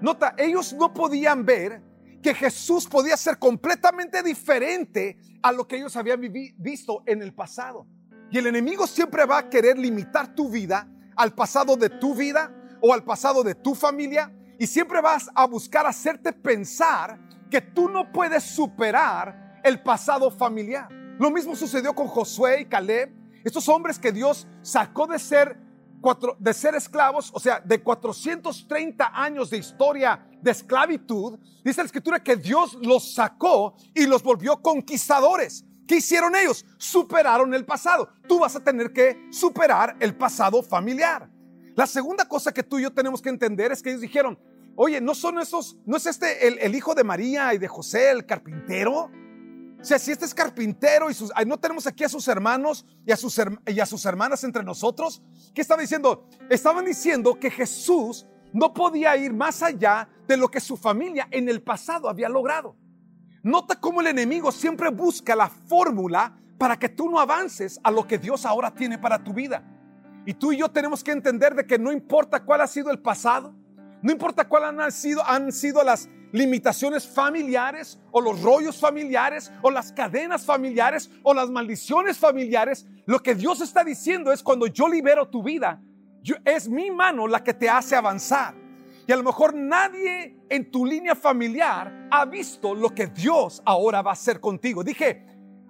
Nota, 0.00 0.34
ellos 0.38 0.72
no 0.72 0.94
podían 0.94 1.44
ver 1.44 1.82
que 2.22 2.32
Jesús 2.32 2.86
podía 2.86 3.18
ser 3.18 3.38
completamente 3.38 4.22
diferente 4.22 5.18
a 5.42 5.52
lo 5.52 5.68
que 5.68 5.76
ellos 5.76 5.94
habían 5.94 6.22
visto 6.56 7.02
en 7.04 7.20
el 7.20 7.34
pasado. 7.34 7.86
Y 8.30 8.38
el 8.38 8.46
enemigo 8.46 8.86
siempre 8.86 9.26
va 9.26 9.36
a 9.36 9.50
querer 9.50 9.78
limitar 9.78 10.34
tu 10.34 10.48
vida 10.48 10.90
al 11.16 11.34
pasado 11.34 11.76
de 11.76 11.88
tu 11.90 12.14
vida 12.14 12.52
o 12.80 12.92
al 12.92 13.02
pasado 13.02 13.42
de 13.42 13.54
tu 13.54 13.74
familia 13.74 14.32
y 14.58 14.66
siempre 14.66 15.00
vas 15.00 15.30
a 15.34 15.46
buscar 15.46 15.86
hacerte 15.86 16.32
pensar 16.32 17.18
que 17.50 17.60
tú 17.60 17.88
no 17.88 18.12
puedes 18.12 18.44
superar 18.44 19.60
el 19.64 19.82
pasado 19.82 20.30
familiar. 20.30 20.88
Lo 21.18 21.30
mismo 21.30 21.56
sucedió 21.56 21.94
con 21.94 22.06
Josué 22.08 22.60
y 22.60 22.64
Caleb 22.66 23.10
estos 23.44 23.68
hombres 23.68 23.98
que 23.98 24.12
Dios 24.12 24.46
sacó 24.62 25.06
de 25.06 25.18
ser, 25.18 25.56
de 26.38 26.52
ser 26.52 26.74
esclavos, 26.74 27.30
o 27.32 27.40
sea, 27.40 27.60
de 27.60 27.82
430 27.82 29.12
años 29.14 29.50
de 29.50 29.58
historia 29.58 30.26
de 30.42 30.50
esclavitud, 30.50 31.38
dice 31.64 31.80
la 31.80 31.86
escritura 31.86 32.22
que 32.22 32.36
Dios 32.36 32.74
los 32.82 33.14
sacó 33.14 33.76
y 33.94 34.06
los 34.06 34.22
volvió 34.22 34.60
conquistadores. 34.60 35.64
¿Qué 35.86 35.96
hicieron 35.96 36.34
ellos? 36.34 36.64
Superaron 36.78 37.54
el 37.54 37.64
pasado. 37.64 38.08
Tú 38.28 38.40
vas 38.40 38.56
a 38.56 38.64
tener 38.64 38.92
que 38.92 39.28
superar 39.30 39.96
el 40.00 40.16
pasado 40.16 40.62
familiar. 40.62 41.30
La 41.74 41.86
segunda 41.86 42.26
cosa 42.26 42.52
que 42.52 42.62
tú 42.62 42.78
y 42.78 42.82
yo 42.82 42.92
tenemos 42.92 43.22
que 43.22 43.28
entender 43.28 43.70
es 43.70 43.82
que 43.82 43.90
ellos 43.90 44.00
dijeron, 44.00 44.38
oye, 44.74 45.00
¿no 45.00 45.14
son 45.14 45.38
esos, 45.38 45.78
no 45.84 45.96
es 45.96 46.06
este 46.06 46.66
el, 46.66 46.74
hijo 46.74 46.94
de 46.94 47.04
María 47.04 47.54
y 47.54 47.58
de 47.58 47.68
José, 47.68 48.10
el 48.10 48.26
carpintero? 48.26 49.10
O 49.78 49.84
sea, 49.84 49.98
si 49.98 50.10
este 50.10 50.24
es 50.24 50.34
carpintero 50.34 51.10
y 51.10 51.14
sus, 51.14 51.30
no 51.46 51.58
tenemos 51.58 51.86
aquí 51.86 52.02
a 52.02 52.08
sus 52.08 52.26
hermanos 52.28 52.86
y 53.06 53.12
a 53.12 53.16
sus, 53.16 53.40
y 53.66 53.78
a 53.78 53.86
sus 53.86 54.04
hermanas 54.06 54.42
entre 54.42 54.64
nosotros, 54.64 55.22
¿qué 55.54 55.60
estaba 55.60 55.82
diciendo? 55.82 56.26
Estaban 56.48 56.84
diciendo 56.84 57.38
que 57.38 57.50
Jesús 57.50 58.26
no 58.52 58.72
podía 58.72 59.16
ir 59.16 59.32
más 59.32 59.62
allá 59.62 60.08
de 60.26 60.36
lo 60.36 60.48
que 60.48 60.60
su 60.60 60.76
familia 60.76 61.28
en 61.30 61.48
el 61.48 61.62
pasado 61.62 62.08
había 62.08 62.28
logrado. 62.28 62.74
Nota 63.46 63.76
cómo 63.76 64.00
el 64.00 64.08
enemigo 64.08 64.50
siempre 64.50 64.90
busca 64.90 65.36
la 65.36 65.48
fórmula 65.48 66.36
para 66.58 66.76
que 66.76 66.88
tú 66.88 67.08
no 67.08 67.20
avances 67.20 67.78
a 67.84 67.92
lo 67.92 68.04
que 68.04 68.18
Dios 68.18 68.44
ahora 68.44 68.74
tiene 68.74 68.98
para 68.98 69.22
tu 69.22 69.32
vida. 69.32 69.62
Y 70.26 70.34
tú 70.34 70.50
y 70.50 70.56
yo 70.56 70.68
tenemos 70.68 71.04
que 71.04 71.12
entender 71.12 71.54
de 71.54 71.64
que 71.64 71.78
no 71.78 71.92
importa 71.92 72.42
cuál 72.44 72.62
ha 72.62 72.66
sido 72.66 72.90
el 72.90 72.98
pasado, 72.98 73.54
no 74.02 74.10
importa 74.10 74.48
cuál 74.48 74.80
han 74.80 74.90
sido, 74.90 75.24
han 75.24 75.52
sido 75.52 75.84
las 75.84 76.08
limitaciones 76.32 77.06
familiares 77.06 78.00
o 78.10 78.20
los 78.20 78.42
rollos 78.42 78.80
familiares 78.80 79.52
o 79.62 79.70
las 79.70 79.92
cadenas 79.92 80.44
familiares 80.44 81.08
o 81.22 81.32
las 81.32 81.48
maldiciones 81.48 82.18
familiares, 82.18 82.84
lo 83.06 83.20
que 83.20 83.36
Dios 83.36 83.60
está 83.60 83.84
diciendo 83.84 84.32
es 84.32 84.42
cuando 84.42 84.66
yo 84.66 84.88
libero 84.88 85.28
tu 85.28 85.44
vida, 85.44 85.80
es 86.44 86.68
mi 86.68 86.90
mano 86.90 87.28
la 87.28 87.44
que 87.44 87.54
te 87.54 87.70
hace 87.70 87.94
avanzar. 87.94 88.65
Y 89.06 89.12
a 89.12 89.16
lo 89.16 89.22
mejor 89.22 89.54
nadie 89.54 90.36
en 90.48 90.70
tu 90.70 90.84
línea 90.84 91.14
familiar 91.14 92.08
ha 92.10 92.24
visto 92.24 92.74
lo 92.74 92.94
que 92.94 93.06
Dios 93.06 93.62
ahora 93.64 94.02
va 94.02 94.10
a 94.10 94.14
hacer 94.14 94.40
contigo. 94.40 94.82
Dije, 94.82 95.24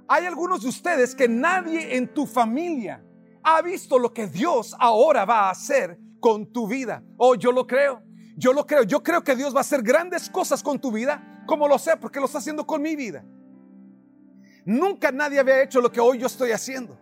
hay 0.08 0.24
algunos 0.24 0.62
de 0.62 0.68
ustedes 0.68 1.14
que 1.14 1.28
nadie 1.28 1.96
en 1.96 2.14
tu 2.14 2.26
familia 2.26 3.04
ha 3.42 3.60
visto 3.60 3.98
lo 3.98 4.12
que 4.12 4.26
Dios 4.26 4.74
ahora 4.78 5.24
va 5.24 5.48
a 5.48 5.50
hacer 5.50 5.98
con 6.18 6.50
tu 6.52 6.66
vida. 6.66 7.02
Oh, 7.18 7.34
yo 7.34 7.52
lo 7.52 7.66
creo. 7.66 8.02
Yo 8.36 8.52
lo 8.52 8.66
creo. 8.66 8.84
Yo 8.84 9.02
creo 9.02 9.22
que 9.22 9.36
Dios 9.36 9.54
va 9.54 9.58
a 9.58 9.60
hacer 9.60 9.82
grandes 9.82 10.30
cosas 10.30 10.62
con 10.62 10.80
tu 10.80 10.90
vida, 10.90 11.44
como 11.46 11.68
lo 11.68 11.78
sé, 11.78 11.96
porque 11.96 12.20
lo 12.20 12.26
está 12.26 12.38
haciendo 12.38 12.66
con 12.66 12.80
mi 12.80 12.96
vida. 12.96 13.24
Nunca 14.64 15.12
nadie 15.12 15.38
había 15.38 15.62
hecho 15.62 15.80
lo 15.80 15.92
que 15.92 16.00
hoy 16.00 16.18
yo 16.18 16.26
estoy 16.26 16.52
haciendo. 16.52 16.98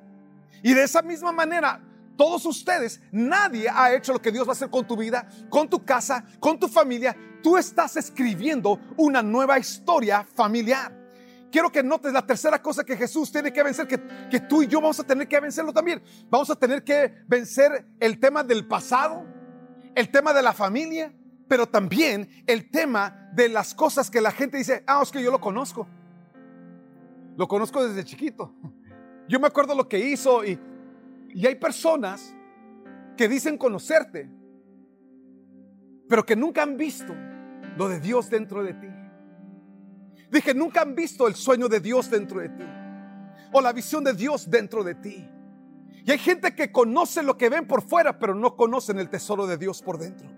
Y 0.63 0.75
de 0.75 0.83
esa 0.83 1.01
misma 1.03 1.33
manera, 1.33 1.81
todos 2.17 2.47
ustedes, 2.47 3.01
nadie 3.11 3.69
ha 3.69 3.95
hecho 3.95 4.13
lo 4.13 4.23
que 4.23 4.31
Dios 4.31 4.47
va 4.47 4.51
a 4.51 4.53
hacer 4.53 4.71
con 4.71 4.87
tu 4.87 4.97
vida, 4.97 5.29
con 5.49 5.69
tu 5.69 5.85
casa, 5.85 6.25
con 6.41 6.59
tu 6.59 6.69
familia. 6.69 7.17
Tú 7.43 7.57
estás 7.57 7.97
escribiendo 7.97 8.81
una 8.97 9.23
nueva 9.23 9.59
historia 9.59 10.27
familiar. 10.35 11.05
Quiero 11.51 11.71
que 11.71 11.83
notes 11.83 12.13
la 12.13 12.27
tercera 12.27 12.61
cosa 12.61 12.85
que 12.85 12.97
Jesús 12.97 13.31
tiene 13.31 13.53
que 13.53 13.63
vencer, 13.63 13.87
que, 13.87 14.01
que 14.31 14.41
tú 14.41 14.63
y 14.63 14.67
yo 14.67 14.81
vamos 14.81 14.99
a 14.99 15.05
tener 15.05 15.29
que 15.29 15.39
vencerlo 15.39 15.73
también. 15.73 16.03
Vamos 16.29 16.51
a 16.51 16.57
tener 16.57 16.83
que 16.83 17.15
vencer 17.29 17.87
el 18.01 18.19
tema 18.19 18.43
del 18.43 18.67
pasado, 18.67 19.25
el 19.95 20.11
tema 20.11 20.33
de 20.33 20.43
la 20.43 20.53
familia, 20.53 21.13
pero 21.47 21.69
también 21.69 22.29
el 22.47 22.71
tema 22.71 23.31
de 23.35 23.49
las 23.49 23.75
cosas 23.75 24.11
que 24.11 24.21
la 24.21 24.33
gente 24.33 24.57
dice, 24.57 24.83
ah, 24.87 25.01
es 25.03 25.11
que 25.11 25.23
yo 25.23 25.31
lo 25.31 25.41
conozco. 25.41 25.87
Lo 27.37 27.47
conozco 27.47 27.87
desde 27.87 28.05
chiquito. 28.05 28.53
Yo 29.29 29.41
me 29.41 29.47
acuerdo 29.47 29.75
lo 29.75 29.89
que 29.89 29.99
hizo 29.99 30.45
y, 30.45 30.59
y 31.35 31.47
hay 31.47 31.57
personas 31.57 32.35
que 33.17 33.29
dicen 33.29 33.59
conocerte, 33.59 34.31
pero 36.09 36.25
que 36.25 36.37
nunca 36.37 36.63
han 36.63 36.77
visto 36.77 37.13
lo 37.77 37.89
de 37.89 37.99
Dios 37.99 38.31
dentro 38.31 38.63
de 38.63 38.75
ti. 38.75 38.87
Dije, 40.31 40.55
nunca 40.55 40.83
han 40.83 40.95
visto 40.95 41.27
el 41.27 41.35
sueño 41.35 41.69
de 41.69 41.81
Dios 41.81 42.09
dentro 42.09 42.41
de 42.41 42.49
ti 42.51 42.65
o 43.53 43.61
la 43.61 43.73
visión 43.73 44.05
de 44.05 44.15
Dios 44.15 44.49
dentro 44.49 44.85
de 44.85 44.95
ti. 44.95 45.29
Y 46.05 46.11
hay 46.11 46.19
gente 46.19 46.55
que 46.55 46.71
conoce 46.71 47.23
lo 47.23 47.37
que 47.37 47.49
ven 47.49 47.67
por 47.67 47.83
fuera, 47.83 48.19
pero 48.19 48.35
no 48.35 48.57
conocen 48.57 48.99
el 48.99 49.09
tesoro 49.09 49.47
de 49.47 49.57
Dios 49.57 49.83
por 49.83 49.99
dentro. 49.99 50.29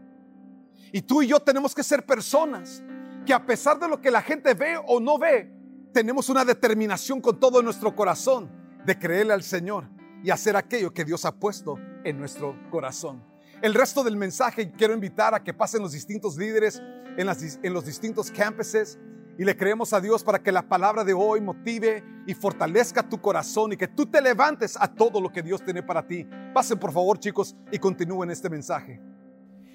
Y 0.93 1.03
tú 1.03 1.23
y 1.23 1.27
yo 1.27 1.41
tenemos 1.41 1.75
que 1.75 1.83
ser 1.83 2.07
personas 2.07 2.83
que 3.27 3.35
a 3.35 3.45
pesar 3.45 3.79
de 3.79 3.89
lo 3.89 4.01
que 4.01 4.11
la 4.11 4.23
gente 4.23 4.55
ve 4.55 4.79
o 4.87 5.01
no 5.01 5.19
ve, 5.19 5.53
tenemos 5.93 6.29
una 6.29 6.45
determinación 6.45 7.21
con 7.21 7.39
todo 7.39 7.63
nuestro 7.63 7.95
corazón 7.95 8.51
de 8.85 8.99
creerle 8.99 9.33
al 9.33 9.43
Señor 9.43 9.96
y 10.27 10.31
hacer 10.33 10.57
aquello 10.57 10.93
que 10.93 11.05
Dios 11.05 11.25
ha 11.25 11.31
puesto 11.31 11.79
en 12.03 12.19
nuestro 12.19 12.59
corazón. 12.69 13.23
El 13.63 13.75
resto 13.75 14.03
del 14.03 14.17
mensaje 14.17 14.73
quiero 14.73 14.93
invitar 14.93 15.37
a 15.37 15.45
que 15.45 15.55
pasen 15.55 15.83
los 15.83 15.93
distintos 15.93 16.37
líderes 16.37 16.83
en, 17.17 17.73
los 17.73 17.87
distintos 17.87 18.33
campuses 18.33 18.99
y 19.39 19.45
le 19.45 19.57
creemos 19.57 19.93
a 19.93 20.01
Dios 20.01 20.25
para 20.25 20.43
que 20.43 20.51
la 20.51 20.69
palabra 20.69 21.05
de 21.05 21.15
hoy 21.15 21.41
motive 21.41 22.03
y 22.27 22.35
fortalezca 22.35 23.09
tu 23.09 23.21
corazón 23.21 23.73
y 23.73 23.77
que 23.77 23.87
tú 23.87 24.05
te 24.05 24.21
levantes 24.21 24.77
a 24.81 24.93
todo 24.93 25.21
lo 25.21 25.31
que 25.31 25.45
Dios 25.45 25.65
tiene 25.65 25.85
para 25.85 26.05
ti. 26.05 26.27
Pasen 26.53 26.81
por 26.81 26.91
favor 26.93 27.21
chicos 27.21 27.55
y 27.71 27.79
continúen 27.79 28.29
este 28.33 28.51
mensaje. 28.51 29.01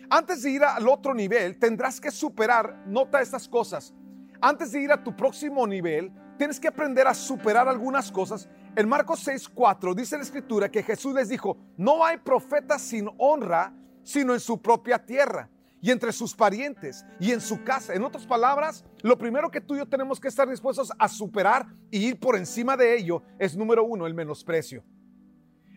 Antes 0.10 0.42
de 0.42 0.50
ir 0.50 0.66
al 0.66 0.86
otro 0.90 1.14
nivel, 1.14 1.60
tendrás 1.60 2.02
que 2.02 2.12
superar, 2.12 2.84
nota 2.88 3.22
estas 3.22 3.48
cosas. 3.48 3.94
Antes 4.42 4.74
de 4.74 4.82
ir 4.82 4.92
a 4.92 5.02
tu 5.02 5.16
próximo 5.16 5.66
nivel, 5.66 6.12
tienes 6.38 6.60
que 6.60 6.68
aprender 6.68 7.08
a 7.08 7.14
superar 7.14 7.70
algunas 7.70 8.12
cosas. 8.12 8.50
En 8.76 8.88
Marcos 8.88 9.28
6:4 9.28 9.94
dice 9.94 10.16
la 10.16 10.24
escritura 10.24 10.72
que 10.72 10.84
Jesús 10.84 11.14
les 11.14 11.30
dijo, 11.30 11.58
no 11.78 12.06
hay 12.06 12.18
profeta 12.18 12.80
sin 12.80 13.10
honra, 13.18 13.74
sino 14.04 14.34
en 14.34 14.40
su 14.40 14.62
propia 14.62 15.06
tierra 15.06 15.50
y 15.82 15.92
entre 15.92 16.14
sus 16.14 16.34
parientes 16.34 17.06
y 17.20 17.32
en 17.32 17.42
su 17.42 17.64
casa. 17.64 17.94
En 17.94 18.04
otras 18.04 18.26
palabras, 18.26 18.86
lo 19.02 19.18
primero 19.18 19.52
que 19.52 19.60
tú 19.60 19.76
y 19.76 19.80
yo 19.80 19.88
tenemos 19.88 20.20
que 20.20 20.30
estar 20.30 20.48
dispuestos 20.48 20.92
a 20.98 21.08
superar 21.08 21.68
y 21.90 22.06
ir 22.06 22.20
por 22.20 22.38
encima 22.38 22.78
de 22.78 22.96
ello 22.98 23.24
es 23.40 23.58
número 23.58 23.84
uno, 23.84 24.08
el 24.08 24.14
menosprecio. 24.14 24.84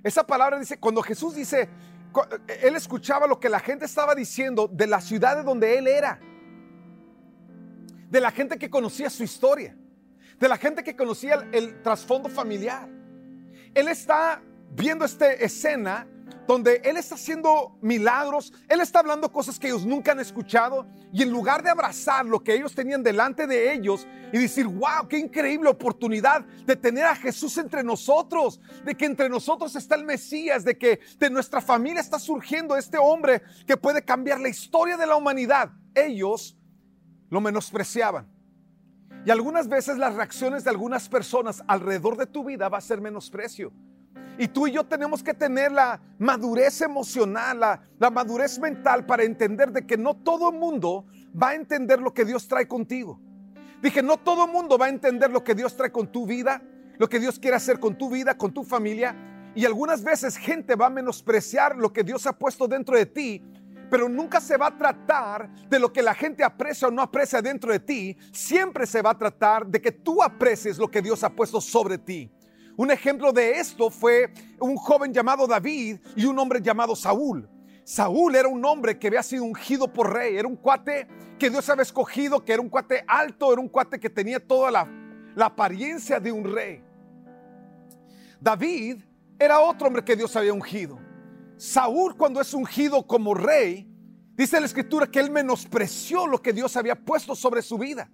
Esa 0.05 0.25
palabra 0.25 0.59
dice, 0.59 0.79
cuando 0.79 1.03
Jesús 1.03 1.35
dice, 1.35 1.69
él 2.63 2.77
escuchaba 2.77 3.27
lo 3.27 3.41
que 3.41 3.49
la 3.49 3.59
gente 3.59 3.87
estaba 3.87 4.15
diciendo 4.15 4.69
de 4.69 4.87
la 4.87 5.01
ciudad 5.01 5.37
de 5.37 5.43
donde 5.43 5.79
él 5.79 5.89
era, 5.89 6.21
de 8.11 8.21
la 8.21 8.31
gente 8.31 8.59
que 8.59 8.71
conocía 8.71 9.11
su 9.11 9.25
historia, 9.25 9.77
de 10.39 10.49
la 10.49 10.57
gente 10.57 10.83
que 10.83 10.97
conocía 10.97 11.49
el, 11.53 11.83
trasfondo 11.83 12.29
familiar. 12.29 12.89
Él 13.75 13.89
está 13.89 14.43
viendo 14.71 15.05
esta 15.05 15.33
escena 15.33 16.07
donde 16.47 16.83
Él 16.85 16.97
está 16.97 17.15
haciendo 17.15 17.79
milagros, 17.81 18.53
Él 18.69 18.81
está 18.81 18.99
hablando 18.99 19.33
cosas 19.33 19.59
que 19.59 19.69
ellos 19.69 19.87
nunca 19.87 20.13
han 20.13 20.21
escuchado 20.21 20.87
y 21.13 21.23
en 21.23 21.31
lugar 21.31 21.63
de 21.63 21.71
abrazar 21.71 22.27
lo 22.27 22.43
que 22.43 22.55
ellos 22.55 22.75
tenían 22.75 23.03
delante 23.03 23.47
de 23.47 23.73
ellos 23.73 24.07
y 24.33 24.39
decir, 24.39 24.67
wow, 24.67 25.09
qué 25.09 25.19
increíble 25.19 25.71
oportunidad 25.71 26.45
de 26.67 26.77
tener 26.77 27.05
a 27.05 27.15
Jesús 27.15 27.57
entre 27.57 27.83
nosotros, 27.83 28.61
de 28.85 28.95
que 28.95 29.07
entre 29.07 29.29
nosotros 29.29 29.77
está 29.77 29.95
el 29.95 30.05
Mesías, 30.05 30.65
de 30.65 30.77
que 30.77 31.01
de 31.19 31.31
nuestra 31.31 31.61
familia 31.61 32.01
está 32.01 32.19
surgiendo 32.19 32.77
este 32.77 32.99
hombre 32.99 33.43
que 33.67 33.77
puede 33.77 34.03
cambiar 34.03 34.41
la 34.41 34.49
historia 34.49 34.97
de 34.97 35.07
la 35.07 35.17
humanidad, 35.17 35.71
ellos 35.95 36.57
lo 37.31 37.41
menospreciaban. 37.41 38.34
Y 39.25 39.31
algunas 39.31 39.69
veces 39.69 39.97
las 39.97 40.15
reacciones 40.15 40.65
de 40.65 40.71
algunas 40.71 41.09
personas 41.09 41.63
alrededor 41.67 42.17
de 42.17 42.27
tu 42.27 42.45
vida 42.45 42.69
va 42.69 42.79
a 42.79 42.83
ser 42.83 43.01
menosprecio. 43.01 43.73
Y 44.37 44.49
tú 44.49 44.67
y 44.67 44.73
yo 44.73 44.85
tenemos 44.85 45.23
que 45.23 45.33
tener 45.33 45.73
la 45.73 46.01
madurez 46.19 46.81
emocional, 46.81 47.61
la, 47.61 48.11
madurez 48.11 48.59
mental 48.59 49.07
para 49.07 49.23
entender 49.23 49.71
de 49.71 49.87
que 49.87 49.97
no 49.97 50.15
todo 50.15 50.51
el 50.51 50.59
mundo 50.59 51.07
va 51.41 51.51
a 51.51 51.55
entender 51.55 52.01
lo 52.01 52.13
que 52.13 52.25
Dios 52.25 52.49
trae 52.49 52.67
contigo. 52.67 53.21
Dije, 53.81 54.03
no 54.03 54.17
todo 54.17 54.47
el 54.47 54.51
mundo 54.51 54.77
va 54.77 54.87
a 54.87 54.89
entender 54.89 55.31
lo 55.31 55.45
que 55.45 55.55
Dios 55.55 55.77
trae 55.77 55.93
con 55.93 56.09
tu 56.11 56.27
vida, 56.27 56.63
lo 56.99 57.09
que 57.09 57.21
Dios 57.21 57.39
quiere 57.39 57.57
hacer 57.57 57.79
con 57.79 57.97
tu 57.97 58.11
vida, 58.11 58.37
con 58.37 58.53
tu 58.53 58.65
familia. 58.65 59.15
Y 59.55 59.65
algunas 59.65 60.03
veces 60.03 60.37
gente 60.37 60.75
va 60.75 60.87
a 60.87 60.91
menospreciar 60.91 61.77
lo 61.77 61.93
que 61.93 62.03
Dios 62.03 62.27
ha 62.27 62.33
puesto 62.33 62.67
dentro 62.67 62.97
de 62.97 63.07
ti, 63.07 63.43
pero 63.91 64.09
nunca 64.09 64.41
se 64.41 64.57
va 64.57 64.69
a 64.69 64.77
tratar 64.77 65.49
de 65.69 65.79
lo 65.79 65.93
que 65.93 66.03
la 66.03 66.15
gente 66.15 66.43
aprecia 66.43 66.89
o 66.89 66.91
no 66.91 67.03
aprecia 67.03 67.41
dentro 67.41 67.73
de 67.73 67.81
ti. 67.81 68.17
Siempre 68.33 68.87
se 68.87 69.03
va 69.03 69.11
a 69.11 69.19
tratar 69.19 69.67
de 69.67 69.81
que 69.81 69.93
tú 69.93 70.23
aprecies 70.23 70.79
lo 70.79 70.91
que 70.91 71.03
Dios 71.03 71.23
ha 71.25 71.31
puesto 71.31 71.61
sobre 71.61 71.99
ti. 71.99 72.31
Un 72.77 72.91
ejemplo 72.91 73.33
de 73.33 73.53
esto 73.61 73.89
fue 73.89 74.33
un 74.59 74.77
joven 74.77 75.13
llamado 75.13 75.47
David 75.47 75.99
y 76.17 76.25
un 76.25 76.39
hombre 76.39 76.61
llamado 76.61 76.97
Saúl. 76.97 77.49
Saúl 77.85 78.35
era 78.35 78.49
un 78.49 78.65
hombre 78.65 78.99
que 78.99 79.09
había 79.09 79.23
sido 79.23 79.45
ungido 79.45 79.93
por 79.93 80.13
rey, 80.13 80.37
era 80.37 80.49
un 80.49 80.57
cuate 80.57 81.07
que 81.39 81.51
Dios 81.51 81.69
había 81.69 81.83
escogido, 81.83 82.45
que 82.45 82.53
era 82.53 82.63
un 82.63 82.69
cuate 82.69 83.05
alto, 83.07 83.53
era 83.53 83.61
un 83.61 83.69
cuate 83.69 84.01
que 84.01 84.09
tenía 84.09 84.41
toda 84.41 84.71
la, 84.71 84.89
apariencia 85.45 86.19
de 86.19 86.33
un 86.33 86.45
rey. 86.45 86.83
David 88.41 89.03
era 89.39 89.61
otro 89.61 89.87
hombre 89.87 90.05
que 90.05 90.17
Dios 90.17 90.35
había 90.35 90.53
ungido. 90.53 90.99
Saúl 91.65 92.15
cuando 92.15 92.43
es 92.43 92.53
ungido 92.53 93.07
como 93.07 93.33
rey, 93.33 93.89
dice 94.37 94.61
la 94.61 94.67
escritura 94.67 95.07
que 95.07 95.19
él 95.19 95.31
menospreció 95.31 96.27
lo 96.27 96.43
que 96.43 96.53
Dios 96.53 96.77
había 96.77 96.95
puesto 96.95 97.35
sobre 97.35 97.63
su 97.63 97.79
vida. 97.79 98.11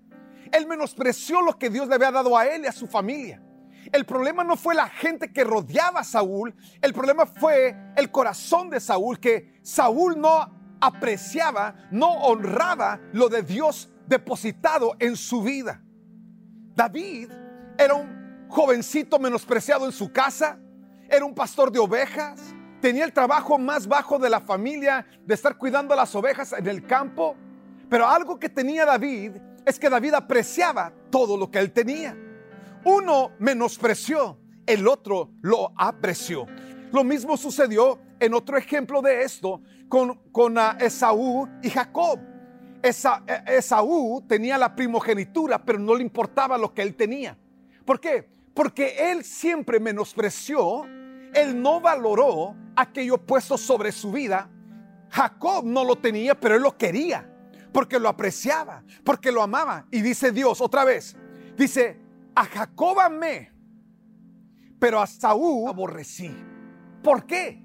Él 0.53 0.69
menospreció 0.69 1.43
lo 1.43 1.59
que 1.59 1.69
Dios 1.69 1.89
le 1.89 1.97
había 1.97 2.13
dado 2.13 2.39
a 2.39 2.47
él 2.47 2.63
y 2.63 2.67
a 2.69 2.73
su 2.73 2.87
familia. 2.87 3.43
El 3.91 4.07
problema 4.07 4.45
no 4.45 4.57
fue 4.57 4.77
la 4.77 4.89
gente 4.89 5.33
que 5.33 5.43
rodeaba 5.43 6.01
a 6.01 6.05
Saúl, 6.05 6.55
el 6.81 6.95
problema 6.95 7.27
fue 7.27 7.77
el 7.97 8.13
corazón 8.13 8.71
de 8.71 8.79
Saúl, 8.79 9.19
que 9.19 9.59
Saúl 9.63 10.21
no 10.21 10.77
apreciaba, 10.81 11.75
no 11.91 12.09
honraba 12.09 13.01
lo 13.13 13.29
de 13.29 13.43
Dios 13.43 13.91
depositado 14.07 14.95
en 15.01 15.17
su 15.17 15.43
vida. 15.43 15.83
David 16.77 17.33
era 17.77 17.95
un 17.95 18.47
jovencito 18.49 19.19
menospreciado 19.19 19.87
en 19.87 19.93
su 19.93 20.13
casa, 20.13 20.57
era 21.09 21.25
un 21.25 21.35
pastor 21.35 21.73
de 21.73 21.81
ovejas, 21.81 22.55
tenía 22.81 23.05
el 23.05 23.13
trabajo 23.13 23.59
más 23.59 23.87
bajo 23.87 24.19
de 24.19 24.31
la 24.31 24.41
familia 24.41 25.07
de 25.25 25.35
estar 25.35 25.57
cuidando 25.57 25.95
las 25.95 26.15
ovejas 26.15 26.53
en 26.53 26.67
el 26.67 26.87
campo, 26.87 27.37
pero 27.89 28.09
algo 28.09 28.39
que 28.39 28.49
tenía 28.49 28.85
David 28.85 29.33
es 29.65 29.79
que 29.79 29.91
David 29.91 30.15
apreciaba 30.15 30.93
todo 31.11 31.37
lo 31.37 31.51
que 31.51 31.59
él 31.59 31.73
tenía. 31.73 32.17
Uno 32.85 33.33
menospreció, 33.39 34.39
el 34.67 34.89
otro 34.89 35.33
lo 35.43 35.73
apreció. 35.77 36.47
Lo 36.93 37.05
mismo 37.05 37.37
sucedió 37.37 38.01
en 38.19 38.35
otro 38.35 38.57
ejemplo 38.57 39.03
de 39.03 39.23
esto 39.23 39.61
con, 39.89 40.15
con 40.33 40.57
ah, 40.59 40.77
Esaú 40.81 41.49
y 41.63 41.71
Jacob. 41.71 42.19
Esa, 42.83 43.23
e, 43.27 43.59
Esaú 43.59 44.25
tenía 44.27 44.57
la 44.57 44.75
primogenitura, 44.75 45.63
pero 45.63 45.79
no 45.79 45.95
le 45.95 46.03
importaba 46.03 46.57
lo 46.57 46.73
que 46.73 46.83
él 46.83 46.95
tenía. 46.95 47.37
¿Por 47.85 48.01
qué? 48.01 48.29
Porque 48.55 49.11
él 49.11 49.25
siempre 49.25 49.79
menospreció, 49.79 50.87
él 51.35 51.61
no 51.61 51.81
valoró 51.81 52.57
aquello 52.77 53.19
puesto 53.19 53.57
sobre 53.59 53.93
su 53.93 54.13
vida. 54.13 54.49
Jacob 55.11 55.65
no 55.65 55.85
lo 55.85 55.97
tenía, 55.97 56.39
pero 56.39 56.57
él 56.57 56.63
lo 56.63 56.77
quería, 56.77 57.29
porque 57.73 57.99
lo 57.99 58.09
apreciaba, 58.09 58.85
porque 59.05 59.33
lo 59.33 59.43
amaba. 59.43 59.87
Y 59.91 60.03
dice 60.03 60.31
Dios 60.33 60.61
otra 60.61 60.85
vez, 60.85 61.17
dice, 61.57 62.01
a 62.35 62.45
Jacob 62.45 63.01
amé, 63.01 63.53
pero 64.79 65.01
a 65.01 65.07
Saúl 65.07 65.69
aborrecí. 65.69 66.35
¿Por 67.03 67.27
qué? 67.27 67.63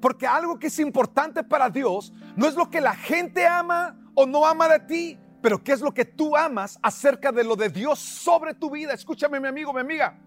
Porque 0.00 0.26
algo 0.26 0.58
que 0.58 0.66
es 0.66 0.78
importante 0.80 1.42
para 1.44 1.70
Dios 1.70 2.12
no 2.36 2.46
es 2.46 2.54
lo 2.54 2.68
que 2.68 2.80
la 2.80 2.94
gente 2.94 3.46
ama 3.46 3.96
o 4.14 4.26
no 4.26 4.46
ama 4.46 4.68
de 4.68 4.80
ti, 4.80 5.18
pero 5.40 5.62
qué 5.62 5.72
es 5.72 5.80
lo 5.80 5.92
que 5.92 6.04
tú 6.04 6.36
amas 6.36 6.78
acerca 6.82 7.32
de 7.32 7.44
lo 7.44 7.56
de 7.56 7.68
Dios 7.68 7.98
sobre 7.98 8.54
tu 8.54 8.70
vida. 8.70 8.92
Escúchame 8.92 9.40
mi 9.40 9.48
amigo, 9.48 9.72
mi 9.72 9.80
amiga. 9.80 10.18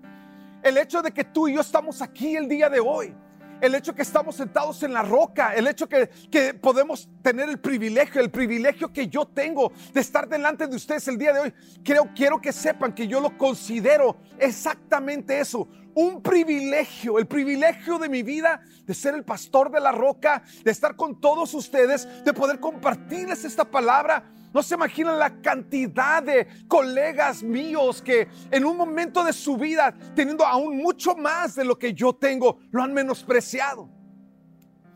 El 0.66 0.80
hecho 0.80 1.04
de 1.04 1.12
que 1.12 1.24
tú 1.24 1.48
y 1.48 1.54
yo 1.54 1.62
estamos 1.62 2.02
aquí 2.02 2.36
el 2.36 2.50
día 2.50 2.72
de 2.72 2.80
hoy 2.80 3.16
el 3.62 3.74
hecho 3.74 3.96
que 3.96 4.02
estamos 4.02 4.36
sentados 4.36 4.84
en 4.84 4.92
la 4.92 5.02
roca, 5.02 5.54
el 5.54 5.68
hecho 5.68 5.88
que, 5.88 6.10
que 6.30 6.54
podemos 6.54 7.08
tener 7.22 7.48
el 7.48 7.58
privilegio, 7.58 8.20
el 8.20 8.30
privilegio 8.30 8.92
que 8.92 9.08
yo 9.08 9.26
tengo 9.26 9.72
de 9.94 10.02
estar 10.02 10.28
delante 10.28 10.68
de 10.68 10.76
ustedes 10.76 11.08
el 11.08 11.18
día 11.18 11.34
de 11.34 11.40
hoy. 11.40 11.54
Quiero, 11.84 12.10
quiero 12.14 12.42
que 12.42 12.52
sepan 12.52 12.94
que 12.94 13.08
yo 13.08 13.22
lo 13.22 13.38
considero 13.38 14.18
exactamente 14.40 15.40
eso, 15.40 15.70
un 15.94 16.22
privilegio, 16.22 17.18
el 17.18 17.28
privilegio 17.28 17.98
de 17.98 18.10
mi 18.10 18.24
vida 18.24 18.62
de 18.86 18.94
ser 18.94 19.16
el 19.16 19.24
pastor 19.24 19.72
de 19.72 19.80
la 19.80 19.92
roca, 19.92 20.44
de 20.64 20.72
estar 20.72 20.96
con 20.96 21.22
todos 21.22 21.54
ustedes, 21.54 22.26
de 22.26 22.34
poder 22.34 22.60
compartirles 22.60 23.46
esta 23.46 23.64
palabra 23.64 24.24
no 24.56 24.64
se 24.64 24.76
imaginan 24.76 25.20
la 25.20 25.42
cantidad 25.42 26.24
de 26.24 26.48
colegas 26.70 27.44
míos 27.44 28.02
que 28.02 28.30
en 28.50 28.64
un 28.64 28.78
momento 28.78 29.22
de 29.22 29.34
su 29.34 29.58
vida, 29.58 29.94
teniendo 30.16 30.46
aún 30.46 30.78
mucho 30.78 31.14
más 31.14 31.56
de 31.56 31.66
lo 31.66 31.78
que 31.78 31.94
yo 31.94 32.14
tengo, 32.14 32.60
lo 32.72 32.82
han 32.82 32.94
menospreciado. 32.94 33.90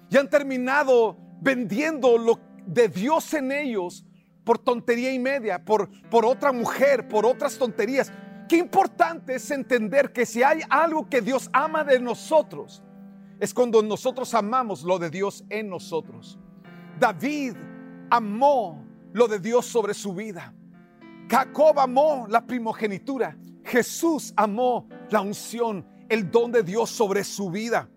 Y 0.10 0.16
han 0.16 0.30
terminado 0.30 1.18
vendiendo 1.42 2.18
lo 2.18 2.40
de 2.66 2.88
Dios 2.88 3.34
en 3.34 3.52
ellos 3.52 4.06
por 4.46 4.60
tontería 4.60 5.12
y 5.12 5.20
media, 5.20 5.66
por, 5.66 5.90
por 6.10 6.26
otra 6.26 6.54
mujer, 6.54 7.10
por 7.10 7.26
otras 7.26 7.58
tonterías. 7.58 8.14
Qué 8.48 8.56
importante 8.56 9.36
es 9.36 9.52
entender 9.52 10.14
que 10.14 10.26
si 10.26 10.42
hay 10.42 10.62
algo 10.70 11.10
que 11.10 11.20
Dios 11.20 11.50
ama 11.52 11.84
de 11.84 12.00
nosotros, 12.00 12.82
es 13.42 13.54
cuando 13.54 13.84
nosotros 13.84 14.34
amamos 14.34 14.84
lo 14.84 14.98
de 14.98 15.10
Dios 15.10 15.44
en 15.50 15.68
nosotros. 15.68 16.40
David 16.98 17.58
amó 18.10 18.88
lo 19.14 19.28
de 19.28 19.40
Dios 19.40 19.66
sobre 19.66 19.94
su 19.94 20.14
vida. 20.14 20.54
Jacob 21.30 21.80
amó 21.80 22.26
la 22.30 22.46
primogenitura. 22.46 23.38
Jesús 23.64 24.34
amó 24.36 24.88
la 25.10 25.22
unción, 25.22 25.86
el 26.10 26.30
don 26.32 26.52
de 26.52 26.64
Dios 26.64 26.90
sobre 26.90 27.24
su 27.24 27.50
vida. 27.52 27.90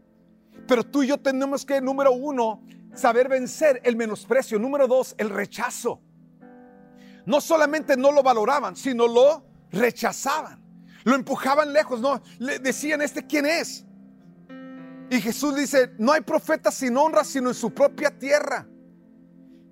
Pero 0.66 0.84
tú 0.84 1.02
y 1.02 1.08
yo 1.08 1.18
tenemos 1.18 1.64
que, 1.64 1.80
número 1.80 2.12
uno, 2.12 2.62
saber 2.94 3.28
vencer 3.28 3.80
el 3.84 3.96
menosprecio. 3.96 4.58
Número 4.58 4.86
dos, 4.86 5.14
el 5.18 5.30
rechazo. 5.30 6.00
No 7.24 7.40
solamente 7.40 7.96
no 7.96 8.12
lo 8.12 8.22
valoraban, 8.22 8.76
sino 8.76 9.06
lo 9.06 9.44
rechazaban. 9.70 10.60
Lo 11.04 11.14
empujaban 11.14 11.72
lejos, 11.72 12.00
no, 12.00 12.22
le 12.38 12.60
decían, 12.60 13.02
¿este 13.02 13.26
quién 13.26 13.44
es? 13.44 13.84
Y 15.10 15.20
Jesús 15.20 15.56
dice, 15.56 15.92
no 15.98 16.12
hay 16.12 16.20
profeta 16.20 16.70
sin 16.70 16.96
honra, 16.96 17.24
sino 17.24 17.48
en 17.48 17.54
su 17.54 17.72
propia 17.74 18.16
tierra 18.16 18.66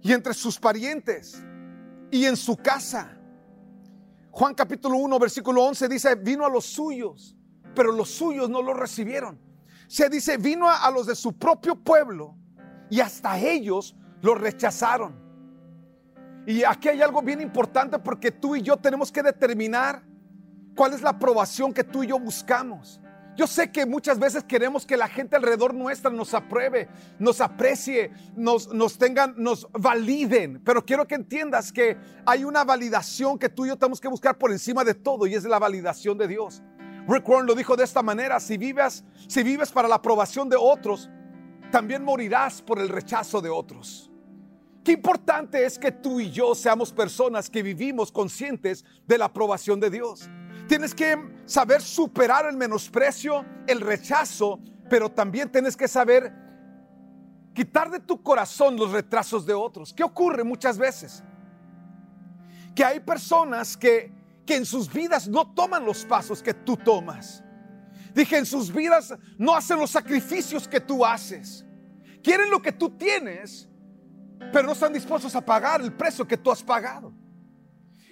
y 0.03 0.13
entre 0.13 0.35
sus 0.35 0.59
parientes 0.59 1.43
y 2.11 2.25
en 2.25 2.37
su 2.37 2.57
casa. 2.57 3.17
Juan 4.31 4.55
capítulo 4.55 4.97
1, 4.97 5.19
versículo 5.19 5.65
11 5.65 5.89
dice, 5.89 6.15
vino 6.15 6.47
a 6.47 6.49
los 6.49 6.65
suyos, 6.65 7.37
pero 7.75 7.93
los 7.93 8.11
suyos 8.11 8.49
no 8.49 8.63
lo 8.63 8.75
recibieron. 8.75 9.39
Se 9.89 10.09
dice, 10.09 10.37
vino 10.37 10.69
a, 10.69 10.85
a 10.85 10.91
los 10.91 11.07
de 11.07 11.17
su 11.17 11.37
propio 11.37 11.75
pueblo 11.75 12.37
y 12.89 13.01
hasta 13.01 13.39
ellos 13.39 13.97
lo 14.23 14.35
rechazaron. 14.35 15.15
Y 16.47 16.65
aquí 16.65 16.89
hay 16.89 17.03
algo 17.03 17.23
bien 17.23 17.41
importante 17.41 17.99
porque 17.99 18.31
tú 18.31 18.57
y 18.57 18.63
yo 18.63 18.77
tenemos 18.77 19.13
que 19.13 19.23
determinar 19.23 20.03
cuál 20.75 20.95
es 20.95 21.03
la 21.03 21.11
aprobación 21.11 21.73
que 21.73 21.85
tú 21.85 22.03
y 22.03 22.09
yo 22.09 22.19
buscamos. 22.19 23.01
Yo 23.41 23.47
sé 23.47 23.73
que 23.73 23.87
muchas 23.87 24.19
veces 24.19 24.45
queremos 24.45 24.85
que 24.85 24.99
la 24.99 25.09
gente 25.09 25.35
alrededor 25.35 25.73
nuestra 25.73 26.11
nos 26.11 26.35
apruebe, 26.35 26.91
nos 27.19 27.41
aprecie, 27.41 28.11
nos, 28.37 28.69
nos 28.69 28.99
tengan, 28.99 29.33
nos 29.39 29.67
validen. 29.73 30.61
Pero 30.63 30.85
quiero 30.85 31.09
que 31.09 31.15
entiendas 31.15 31.73
que 31.73 31.97
hay 32.27 32.45
una 32.45 32.65
validación 32.65 33.39
que 33.39 33.49
tú 33.49 33.65
y 33.65 33.69
yo 33.69 33.79
tenemos 33.79 33.99
que 33.99 34.09
buscar 34.09 34.37
por 34.37 34.53
encima 34.53 34.85
de 34.85 34.93
todo 34.93 35.27
y 35.27 35.37
es 35.37 35.45
la 35.45 35.59
validación 35.59 36.19
de 36.19 36.29
Dios. 36.29 36.63
Rick 37.09 37.27
Warren 37.27 37.47
lo 37.47 37.55
dijo 37.55 37.77
de 37.77 37.85
esta 37.85 38.03
manera: 38.03 38.41
si 38.41 38.59
vives, 38.59 39.05
si 39.27 39.43
vives 39.43 39.73
para 39.73 39.89
la 39.89 39.95
aprobación 39.95 40.51
de 40.51 40.59
otros, 40.61 41.09
también 41.73 42.05
morirás 42.05 42.61
por 42.61 42.79
el 42.79 42.91
rechazo 42.91 43.41
de 43.41 43.49
otros. 43.49 44.11
Qué 44.85 44.93
importante 44.93 45.65
es 45.65 45.79
que 45.79 45.93
tú 45.93 46.21
y 46.21 46.31
yo 46.31 46.55
seamos 46.55 46.93
personas 46.93 47.49
que 47.49 47.63
vivimos 47.63 48.13
conscientes 48.13 48.85
de 49.07 49.17
la 49.17 49.25
aprobación 49.25 49.81
de 49.81 49.89
Dios. 49.89 50.29
Tienes 50.71 50.95
que 50.95 51.19
saber 51.47 51.83
superar 51.83 52.47
el 52.47 52.57
menosprecio, 52.57 53.45
el 53.67 53.81
rechazo, 53.81 54.61
pero 54.89 55.11
también 55.11 55.51
tienes 55.51 55.77
que 55.77 55.89
saber 55.89 56.33
quitar 57.53 57.91
de 57.91 57.99
tu 57.99 58.23
corazón 58.23 58.77
los 58.77 58.93
retrasos 58.93 59.45
de 59.45 59.53
otros. 59.53 59.93
¿Qué 59.93 60.05
ocurre 60.05 60.45
muchas 60.45 60.79
veces? 60.79 61.25
Que 62.73 62.85
hay 62.85 63.01
personas 63.01 63.77
que, 63.77 64.13
que 64.47 64.55
en 64.55 64.65
sus 64.65 64.93
vidas 64.93 65.27
no 65.27 65.53
toman 65.55 65.85
los 65.85 66.05
pasos 66.05 66.41
que 66.41 66.55
tú 66.55 66.77
tomas. 66.77 67.43
Dije, 68.15 68.39
en 68.39 68.47
sus 68.47 68.73
vidas 68.73 69.13
no 69.39 69.57
hacen 69.57 69.77
los 69.77 69.91
sacrificios 69.91 70.69
que 70.69 70.79
tú 70.79 71.05
haces. 71.05 71.67
Quieren 72.23 72.49
lo 72.49 72.63
que 72.63 72.71
tú 72.71 72.91
tienes, 72.91 73.69
pero 74.53 74.63
no 74.67 74.73
están 74.75 74.93
dispuestos 74.93 75.35
a 75.35 75.45
pagar 75.45 75.81
el 75.81 75.93
precio 75.93 76.29
que 76.29 76.37
tú 76.37 76.49
has 76.49 76.63
pagado. 76.63 77.13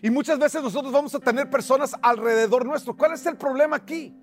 Y 0.02 0.10
muchas 0.10 0.38
veces 0.38 0.62
nosotros 0.62 0.92
vamos 0.92 1.14
a 1.14 1.18
tener 1.18 1.50
personas 1.50 1.94
alrededor 2.02 2.64
nuestro. 2.64 2.96
¿Cuál 2.96 3.12
es 3.12 3.26
el 3.26 3.36
problema 3.36 3.76
aquí? 3.76 4.14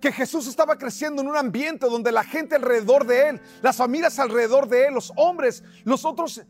Que 0.00 0.12
Jesús 0.12 0.46
estaba 0.46 0.76
creciendo 0.76 1.22
en 1.22 1.28
un 1.28 1.36
ambiente 1.36 1.86
donde 1.86 2.12
la 2.12 2.24
gente 2.24 2.56
alrededor 2.56 3.06
de 3.06 3.28
él, 3.28 3.40
las 3.62 3.76
familias 3.76 4.18
alrededor 4.18 4.68
de 4.68 4.86
él, 4.86 4.94
los 4.94 5.12
hombres, 5.16 5.62
los 5.84 6.04
otros, 6.04 6.42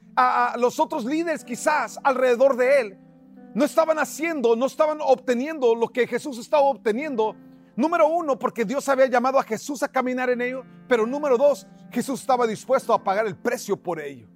los 0.57 0.81
otros 0.81 1.05
líderes 1.05 1.45
quizás 1.45 1.99
alrededor 2.03 2.57
de 2.57 2.81
él, 2.81 2.99
no 3.55 3.65
estaban 3.65 3.99
haciendo, 3.99 4.57
no 4.57 4.67
estaban 4.67 4.99
obteniendo 5.01 5.75
lo 5.75 5.89
que 5.89 6.07
Jesús 6.07 6.39
estaba 6.39 6.63
obteniendo. 6.63 7.37
Número 7.77 8.07
uno, 8.07 8.39
porque 8.39 8.65
Dios 8.65 8.89
había 8.89 9.07
llamado 9.07 9.39
a 9.39 9.43
Jesús 9.43 9.83
a 9.83 9.89
caminar 9.89 10.31
en 10.31 10.41
ello. 10.41 10.65
Pero 10.89 11.07
número 11.07 11.37
dos, 11.37 11.67
Jesús 11.91 12.21
estaba 12.21 12.47
dispuesto 12.47 12.93
a 12.95 13.03
pagar 13.03 13.27
el 13.27 13.37
precio 13.37 13.77
por 13.77 14.01
ello. 14.01 14.32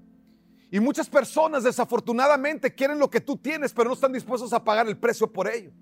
Y 0.71 0.81
muchas 0.81 1.09
personas 1.09 1.63
desafortunadamente 1.63 2.75
quieren 2.75 2.99
lo 2.99 3.09
que 3.09 3.21
tú 3.21 3.37
tienes, 3.37 3.73
pero 3.73 3.89
no 3.89 3.95
están 3.95 4.13
dispuestos 4.13 4.53
a 4.53 4.65
pagar 4.65 4.89
el 4.89 4.99
precio 4.99 5.33
por 5.33 5.49
ello. 5.49 5.73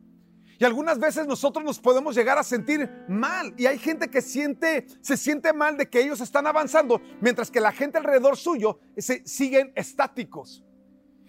Y 0.59 0.65
algunas 0.65 0.99
veces 0.99 1.27
nosotros 1.27 1.65
nos 1.65 1.81
podemos 1.81 2.15
llegar 2.15 2.39
a 2.39 2.45
sentir 2.45 2.89
mal. 3.09 3.55
Y 3.57 3.67
hay 3.67 3.79
gente 3.79 4.09
que 4.09 4.23
siente, 4.23 4.87
se 5.01 5.17
siente 5.17 5.53
mal 5.53 5.77
de 5.77 5.89
que 5.89 6.01
ellos 6.01 6.21
están 6.21 6.47
avanzando, 6.47 7.01
mientras 7.21 7.51
que 7.51 7.61
la 7.61 7.73
gente 7.73 7.99
alrededor 7.99 8.37
suyo 8.37 8.79
se, 8.97 9.27
siguen 9.27 9.73
estáticos. 9.75 10.65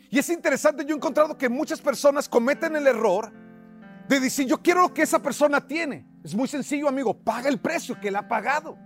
Y 0.09 0.19
es 0.19 0.29
interesante, 0.29 0.85
yo 0.85 0.93
he 0.93 0.97
encontrado 0.97 1.37
que 1.37 1.49
muchas 1.49 1.81
personas 1.81 2.29
cometen 2.29 2.75
el 2.75 2.85
error 2.87 3.31
de 4.07 4.19
decir, 4.19 4.45
yo 4.45 4.61
quiero 4.61 4.81
lo 4.81 4.93
que 4.93 5.01
esa 5.01 5.19
persona 5.19 5.65
tiene. 5.65 6.07
Es 6.23 6.35
muy 6.35 6.47
sencillo, 6.47 6.87
amigo, 6.87 7.17
paga 7.17 7.49
el 7.49 7.59
precio 7.59 7.99
que 7.99 8.09
él 8.09 8.15
ha 8.15 8.27
pagado. 8.27 8.77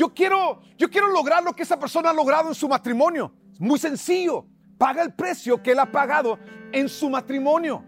Yo 0.00 0.14
quiero, 0.14 0.62
yo 0.78 0.88
quiero 0.88 1.08
lograr 1.08 1.44
lo 1.44 1.52
que 1.52 1.62
esa 1.62 1.78
persona 1.78 2.08
ha 2.08 2.14
logrado 2.14 2.48
en 2.48 2.54
su 2.54 2.66
matrimonio. 2.66 3.34
Muy 3.58 3.78
sencillo. 3.78 4.46
Paga 4.78 5.02
el 5.02 5.12
precio 5.12 5.62
que 5.62 5.72
él 5.72 5.78
ha 5.78 5.92
pagado 5.92 6.38
en 6.72 6.88
su 6.88 7.10
matrimonio. 7.10 7.84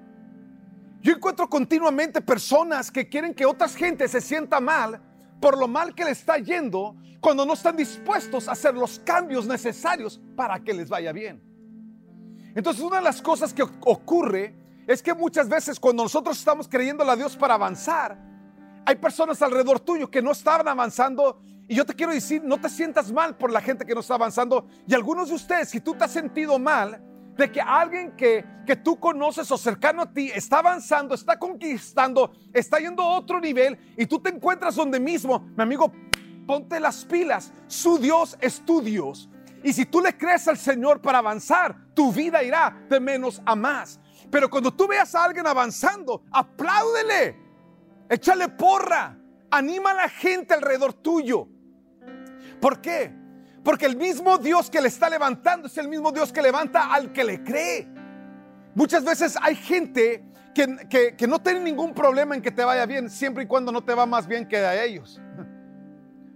Yo 1.00 1.14
encuentro 1.14 1.48
continuamente 1.48 2.20
personas 2.20 2.90
que 2.90 3.08
quieren 3.08 3.32
que 3.32 3.46
otras 3.46 3.74
gente 3.74 4.06
se 4.08 4.20
sienta 4.20 4.60
mal 4.60 5.00
por 5.40 5.56
lo 5.56 5.66
mal 5.66 5.94
que 5.94 6.04
le 6.04 6.10
está 6.10 6.36
yendo 6.36 6.96
cuando 7.18 7.46
no 7.46 7.54
están 7.54 7.78
dispuestos 7.78 8.46
a 8.46 8.52
hacer 8.52 8.74
los 8.74 8.98
cambios 8.98 9.46
necesarios 9.46 10.20
para 10.36 10.62
que 10.62 10.74
les 10.74 10.90
vaya 10.90 11.12
bien. 11.12 11.42
Entonces 12.54 12.84
una 12.84 12.98
de 12.98 13.04
las 13.04 13.22
cosas 13.22 13.54
que 13.54 13.62
ocurre 13.62 14.54
es 14.86 15.02
que 15.02 15.14
muchas 15.14 15.48
veces 15.48 15.80
cuando 15.80 16.02
nosotros 16.02 16.38
estamos 16.38 16.68
creyendo 16.68 17.10
a 17.10 17.16
Dios 17.16 17.38
para 17.38 17.54
avanzar, 17.54 18.18
hay 18.84 18.96
personas 18.96 19.40
alrededor 19.40 19.80
tuyo 19.80 20.10
que 20.10 20.20
no 20.20 20.32
estaban 20.32 20.68
avanzando 20.68 21.40
y 21.72 21.74
yo 21.74 21.86
te 21.86 21.94
quiero 21.94 22.12
decir, 22.12 22.42
no 22.44 22.60
te 22.60 22.68
sientas 22.68 23.10
mal 23.10 23.34
por 23.34 23.50
la 23.50 23.62
gente 23.62 23.86
que 23.86 23.94
no 23.94 24.00
está 24.00 24.12
avanzando. 24.12 24.66
Y 24.86 24.92
algunos 24.92 25.30
de 25.30 25.36
ustedes, 25.36 25.70
si 25.70 25.80
tú 25.80 25.94
te 25.94 26.04
has 26.04 26.10
sentido 26.10 26.58
mal 26.58 27.02
de 27.34 27.50
que 27.50 27.62
alguien 27.62 28.14
que, 28.14 28.44
que 28.66 28.76
tú 28.76 29.00
conoces 29.00 29.50
o 29.50 29.56
cercano 29.56 30.02
a 30.02 30.12
ti 30.12 30.30
está 30.34 30.58
avanzando, 30.58 31.14
está 31.14 31.38
conquistando, 31.38 32.30
está 32.52 32.76
yendo 32.78 33.02
a 33.02 33.16
otro 33.16 33.40
nivel 33.40 33.78
y 33.96 34.04
tú 34.04 34.18
te 34.18 34.28
encuentras 34.28 34.74
donde 34.74 35.00
mismo, 35.00 35.38
mi 35.56 35.62
amigo, 35.62 35.90
ponte 36.46 36.78
las 36.78 37.06
pilas. 37.06 37.50
Su 37.68 37.96
Dios 37.96 38.36
es 38.42 38.60
tu 38.66 38.82
Dios. 38.82 39.30
Y 39.62 39.72
si 39.72 39.86
tú 39.86 40.02
le 40.02 40.14
crees 40.14 40.46
al 40.48 40.58
Señor 40.58 41.00
para 41.00 41.20
avanzar, 41.20 41.74
tu 41.94 42.12
vida 42.12 42.42
irá 42.42 42.84
de 42.90 43.00
menos 43.00 43.40
a 43.46 43.56
más. 43.56 43.98
Pero 44.30 44.50
cuando 44.50 44.74
tú 44.74 44.86
veas 44.86 45.14
a 45.14 45.24
alguien 45.24 45.46
avanzando, 45.46 46.22
apláudele, 46.32 47.34
échale 48.10 48.50
porra, 48.50 49.16
anima 49.50 49.92
a 49.92 49.94
la 49.94 50.08
gente 50.10 50.52
alrededor 50.52 50.92
tuyo. 50.92 51.48
¿Por 52.62 52.80
qué? 52.80 53.12
Porque 53.64 53.86
el 53.86 53.96
mismo 53.96 54.38
Dios 54.38 54.70
que 54.70 54.80
le 54.80 54.86
está 54.86 55.10
levantando 55.10 55.66
es 55.66 55.76
el 55.78 55.88
mismo 55.88 56.12
Dios 56.12 56.32
que 56.32 56.40
levanta 56.40 56.94
al 56.94 57.12
que 57.12 57.24
le 57.24 57.42
cree. 57.42 57.88
Muchas 58.76 59.04
veces 59.04 59.36
hay 59.42 59.56
gente 59.56 60.24
que, 60.54 61.16
que, 61.18 61.26
no 61.26 61.40
tiene 61.40 61.58
ningún 61.58 61.92
problema 61.92 62.36
en 62.36 62.40
que 62.40 62.52
te 62.52 62.64
vaya 62.64 62.86
bien, 62.86 63.10
siempre 63.10 63.42
y 63.42 63.46
cuando 63.48 63.72
no 63.72 63.82
te 63.82 63.92
va 63.94 64.06
más 64.06 64.28
bien 64.28 64.46
que 64.46 64.58
a 64.58 64.80
ellos. 64.84 65.20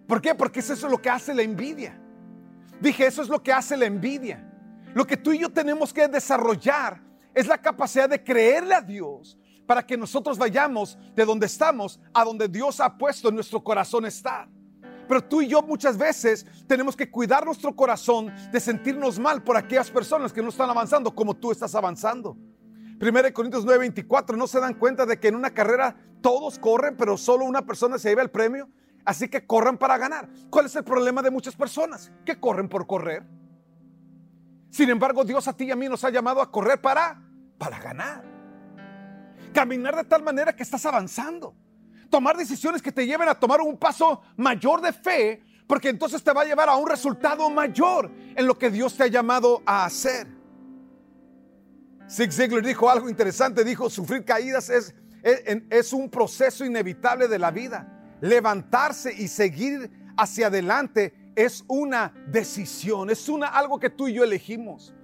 ¿Por 0.09 0.21
qué? 0.21 0.35
Porque 0.35 0.59
eso 0.59 0.73
es 0.73 0.83
lo 0.83 1.01
que 1.01 1.09
hace 1.09 1.33
la 1.33 1.43
envidia. 1.43 1.97
Dije, 2.81 3.07
eso 3.07 3.23
es 3.23 3.29
lo 3.29 3.41
que 3.41 3.53
hace 3.53 3.77
la 3.77 3.87
envidia. 3.87 4.45
Lo 4.95 5.07
que 5.07 5.17
tú 5.17 5.33
y 5.33 5.39
yo 5.39 5.51
tenemos 5.51 5.93
que 5.93 6.09
desarrollar 6.09 7.01
es 7.35 7.47
la 7.47 7.59
capacidad 7.59 8.09
de 8.09 8.25
creerle 8.25 8.75
a 8.75 8.81
Dios 8.81 9.39
para 9.65 9.87
que 9.87 9.97
nosotros 9.97 10.39
vayamos 10.39 10.99
de 11.15 11.25
donde 11.25 11.47
estamos 11.47 12.01
a 12.13 12.25
donde 12.25 12.49
Dios 12.49 12.81
ha 12.81 12.99
puesto 12.99 13.29
en 13.29 13.37
nuestro 13.37 13.63
corazón 13.63 14.07
estar. 14.07 14.49
Pero 15.09 15.23
tú 15.23 15.43
y 15.43 15.49
yo 15.49 15.63
muchas 15.63 15.97
veces 15.97 16.47
tenemos 16.67 16.97
que 16.97 17.11
cuidar 17.11 17.45
nuestro 17.45 17.75
corazón 17.75 18.33
de 18.51 18.61
sentirnos 18.61 19.19
mal 19.19 19.43
por 19.43 19.57
aquellas 19.57 19.91
personas 19.91 20.33
que 20.33 20.43
no 20.43 20.49
están 20.49 20.69
avanzando 20.71 21.15
como 21.15 21.35
tú 21.35 21.53
estás 21.53 21.75
avanzando. 21.75 22.37
1 23.01 23.33
Corintios 23.33 23.67
9:24, 23.67 24.37
¿no 24.37 24.47
se 24.47 24.61
dan 24.61 24.75
cuenta 24.75 25.07
de 25.07 25.21
que 25.21 25.29
en 25.29 25.37
una 25.37 25.51
carrera 25.51 25.97
todos 26.23 26.59
corren, 26.59 26.97
pero 26.97 27.17
solo 27.17 27.45
una 27.45 27.63
persona 27.63 27.99
se 27.99 28.09
lleva 28.09 28.23
el 28.23 28.31
premio? 28.31 28.69
Así 29.05 29.29
que 29.29 29.47
corran 29.47 29.79
para 29.79 29.99
ganar. 29.99 30.29
¿Cuál 30.51 30.67
es 30.67 30.75
el 30.75 30.83
problema 30.83 31.23
de 31.23 31.31
muchas 31.31 31.55
personas? 31.55 32.11
Que 32.25 32.41
corren 32.41 32.69
por 32.69 32.87
correr. 32.87 33.25
Sin 34.71 34.91
embargo, 34.91 35.25
Dios 35.25 35.47
a 35.47 35.53
ti 35.53 35.65
y 35.67 35.71
a 35.71 35.77
mí 35.77 35.89
nos 35.89 36.03
ha 36.05 36.11
llamado 36.11 36.41
a 36.41 36.51
correr 36.51 36.81
para, 36.81 37.23
para 37.57 37.79
ganar. 37.79 38.25
Caminar 39.55 39.95
de 39.95 40.05
tal 40.05 40.23
manera 40.23 40.57
que 40.57 40.65
estás 40.65 40.85
avanzando 40.85 41.55
tomar 42.11 42.37
decisiones 42.37 42.83
que 42.83 42.93
te 42.93 43.07
lleven 43.07 43.29
a 43.29 43.35
tomar 43.35 43.61
un 43.61 43.77
paso 43.77 44.23
mayor 44.37 44.81
de 44.81 44.93
fe, 44.93 45.43
porque 45.67 45.89
entonces 45.89 46.23
te 46.23 46.33
va 46.33 46.43
a 46.43 46.45
llevar 46.45 46.69
a 46.69 46.77
un 46.77 46.89
resultado 46.89 47.49
mayor 47.51 48.11
en 48.35 48.47
lo 48.47 48.59
que 48.59 48.71
Dios 48.71 48.97
te 48.97 49.05
ha 49.05 49.09
llamado 49.09 49.63
a 49.67 49.85
hacer. 49.85 50.27
Zig 52.09 52.33
Ziglar 52.33 52.65
dijo 52.65 52.89
algo 52.89 53.09
interesante, 53.09 53.65
dijo, 53.65 53.91
sufrir 53.91 54.25
caídas 54.25 54.71
es, 54.71 54.95
es, 55.23 55.93
un 55.93 56.09
proceso 56.09 56.65
inevitable 56.65 57.27
de 57.27 57.39
la 57.39 57.51
vida. 57.51 57.93
Levantarse 58.21 59.13
y 59.13 59.29
seguir 59.29 59.91
hacia 60.17 60.47
adelante 60.47 61.33
es 61.35 61.65
una 61.67 62.15
decisión, 62.29 63.11
es 63.11 63.29
una, 63.29 63.49
algo 63.49 63.79
que 63.79 63.91
tú 63.91 64.09
y 64.09 64.15
yo 64.15 64.25
elegimos. 64.25 64.95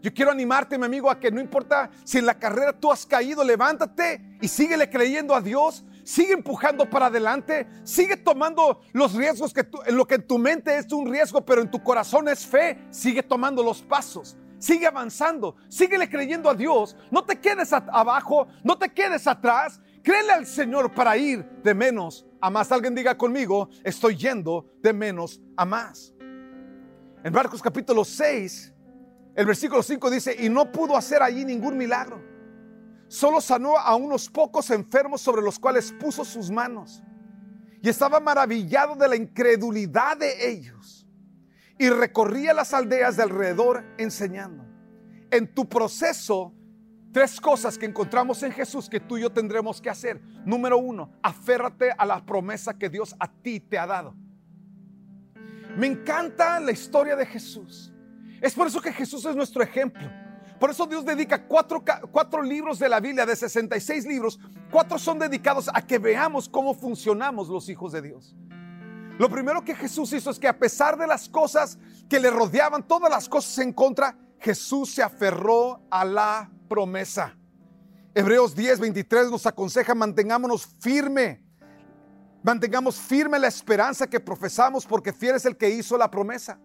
Yo 0.00 0.12
quiero 0.12 0.30
animarte, 0.30 0.78
mi 0.78 0.84
amigo, 0.84 1.10
a 1.10 1.18
que 1.18 1.30
no 1.30 1.40
importa 1.40 1.90
si 2.04 2.18
en 2.18 2.26
la 2.26 2.38
carrera 2.38 2.78
tú 2.78 2.92
has 2.92 3.04
caído, 3.04 3.42
levántate 3.42 4.38
y 4.40 4.48
síguele 4.48 4.88
creyendo 4.88 5.34
a 5.34 5.40
Dios, 5.40 5.84
sigue 6.04 6.34
empujando 6.34 6.88
para 6.88 7.06
adelante, 7.06 7.66
sigue 7.82 8.16
tomando 8.16 8.80
los 8.92 9.14
riesgos 9.14 9.52
que 9.52 9.66
en 9.86 9.96
lo 9.96 10.06
que 10.06 10.16
en 10.16 10.26
tu 10.26 10.38
mente 10.38 10.76
es 10.76 10.92
un 10.92 11.10
riesgo, 11.10 11.44
pero 11.44 11.62
en 11.62 11.70
tu 11.70 11.82
corazón 11.82 12.28
es 12.28 12.46
fe, 12.46 12.78
sigue 12.90 13.22
tomando 13.22 13.62
los 13.62 13.82
pasos. 13.82 14.36
Sigue 14.58 14.86
avanzando, 14.86 15.56
síguele 15.68 16.08
creyendo 16.08 16.48
a 16.48 16.54
Dios. 16.54 16.96
No 17.10 17.22
te 17.24 17.38
quedes 17.38 17.70
abajo, 17.72 18.46
no 18.62 18.78
te 18.78 18.88
quedes 18.88 19.26
atrás. 19.26 19.78
Créele 20.02 20.32
al 20.32 20.46
Señor 20.46 20.94
para 20.94 21.16
ir 21.18 21.44
de 21.62 21.74
menos 21.74 22.24
a 22.40 22.48
más. 22.48 22.72
Alguien 22.72 22.94
diga 22.94 23.18
conmigo, 23.18 23.68
estoy 23.82 24.16
yendo 24.16 24.70
de 24.80 24.94
menos 24.94 25.40
a 25.56 25.66
más. 25.66 26.14
En 27.22 27.32
Marcos 27.32 27.60
capítulo 27.60 28.04
6, 28.04 28.72
el 29.34 29.46
versículo 29.46 29.82
5 29.82 30.10
dice, 30.10 30.36
y 30.38 30.48
no 30.48 30.70
pudo 30.70 30.96
hacer 30.96 31.22
allí 31.22 31.44
ningún 31.44 31.76
milagro. 31.76 32.33
Solo 33.14 33.40
sanó 33.40 33.78
a 33.78 33.94
unos 33.94 34.28
pocos 34.28 34.70
enfermos 34.70 35.20
sobre 35.20 35.40
los 35.40 35.56
cuales 35.56 35.92
puso 36.00 36.24
sus 36.24 36.50
manos. 36.50 37.00
Y 37.80 37.88
estaba 37.88 38.18
maravillado 38.18 38.96
de 38.96 39.06
la 39.06 39.14
incredulidad 39.14 40.16
de 40.16 40.50
ellos. 40.50 41.06
Y 41.78 41.90
recorría 41.90 42.52
las 42.52 42.74
aldeas 42.74 43.16
de 43.16 43.22
alrededor 43.22 43.84
enseñando. 43.98 44.64
En 45.30 45.54
tu 45.54 45.68
proceso, 45.68 46.52
tres 47.12 47.40
cosas 47.40 47.78
que 47.78 47.86
encontramos 47.86 48.42
en 48.42 48.50
Jesús 48.50 48.88
que 48.88 48.98
tú 48.98 49.16
y 49.16 49.20
yo 49.20 49.30
tendremos 49.30 49.80
que 49.80 49.90
hacer. 49.90 50.20
Número 50.44 50.76
uno, 50.76 51.12
aférrate 51.22 51.92
a 51.96 52.04
la 52.04 52.26
promesa 52.26 52.76
que 52.76 52.90
Dios 52.90 53.14
a 53.20 53.30
ti 53.30 53.60
te 53.60 53.78
ha 53.78 53.86
dado. 53.86 54.16
Me 55.76 55.86
encanta 55.86 56.58
la 56.58 56.72
historia 56.72 57.14
de 57.14 57.26
Jesús. 57.26 57.92
Es 58.40 58.54
por 58.54 58.66
eso 58.66 58.80
que 58.80 58.92
Jesús 58.92 59.24
es 59.24 59.36
nuestro 59.36 59.62
ejemplo. 59.62 60.23
Por 60.58 60.70
eso 60.70 60.86
Dios 60.86 61.04
dedica 61.04 61.46
cuatro, 61.46 61.82
cuatro, 62.10 62.42
libros 62.42 62.78
de 62.78 62.88
la 62.88 63.00
Biblia, 63.00 63.26
de 63.26 63.36
66 63.36 64.06
libros, 64.06 64.38
cuatro 64.70 64.98
son 64.98 65.18
dedicados 65.18 65.68
a 65.72 65.82
que 65.82 65.98
veamos 65.98 66.48
cómo 66.48 66.74
funcionamos 66.74 67.48
los 67.48 67.68
hijos 67.68 67.92
de 67.92 68.02
Dios. 68.02 68.36
Lo 69.18 69.28
primero 69.28 69.64
que 69.64 69.74
Jesús 69.74 70.12
hizo 70.12 70.30
es 70.30 70.38
que 70.38 70.48
a 70.48 70.58
pesar 70.58 70.96
de 70.96 71.06
las 71.06 71.28
cosas 71.28 71.78
que 72.08 72.18
le 72.18 72.30
rodeaban, 72.30 72.86
todas 72.86 73.10
las 73.10 73.28
cosas 73.28 73.58
en 73.58 73.72
contra, 73.72 74.16
Jesús 74.38 74.92
se 74.92 75.02
aferró 75.02 75.80
a 75.90 76.04
la 76.04 76.50
promesa. 76.68 77.36
Hebreos 78.14 78.54
10, 78.54 78.80
23 78.80 79.30
nos 79.30 79.46
aconseja 79.46 79.94
mantengámonos 79.94 80.66
firme, 80.80 81.42
mantengamos 82.42 82.96
firme 82.96 83.38
la 83.38 83.48
esperanza 83.48 84.06
que 84.06 84.20
profesamos 84.20 84.86
porque 84.86 85.12
fiel 85.12 85.36
es 85.36 85.44
el 85.46 85.56
que 85.56 85.70
hizo 85.70 85.96
la 85.96 86.10
promesa. 86.10 86.58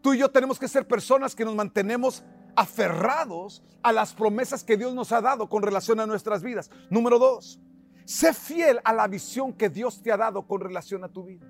Tú 0.00 0.14
y 0.14 0.18
yo 0.18 0.30
tenemos 0.30 0.58
que 0.58 0.68
ser 0.68 0.86
personas 0.86 1.34
que 1.34 1.44
nos 1.44 1.54
mantenemos 1.54 2.22
aferrados 2.56 3.62
a 3.82 3.92
las 3.92 4.14
promesas 4.14 4.64
que 4.64 4.76
Dios 4.76 4.94
nos 4.94 5.12
ha 5.12 5.20
dado 5.20 5.48
con 5.48 5.62
relación 5.62 6.00
a 6.00 6.06
nuestras 6.06 6.42
vidas. 6.42 6.70
Número 6.90 7.18
dos, 7.18 7.60
sé 8.04 8.32
fiel 8.32 8.80
a 8.84 8.92
la 8.92 9.06
visión 9.08 9.52
que 9.52 9.68
Dios 9.68 10.02
te 10.02 10.12
ha 10.12 10.16
dado 10.16 10.46
con 10.46 10.60
relación 10.60 11.04
a 11.04 11.08
tu 11.08 11.24
vida. 11.24 11.46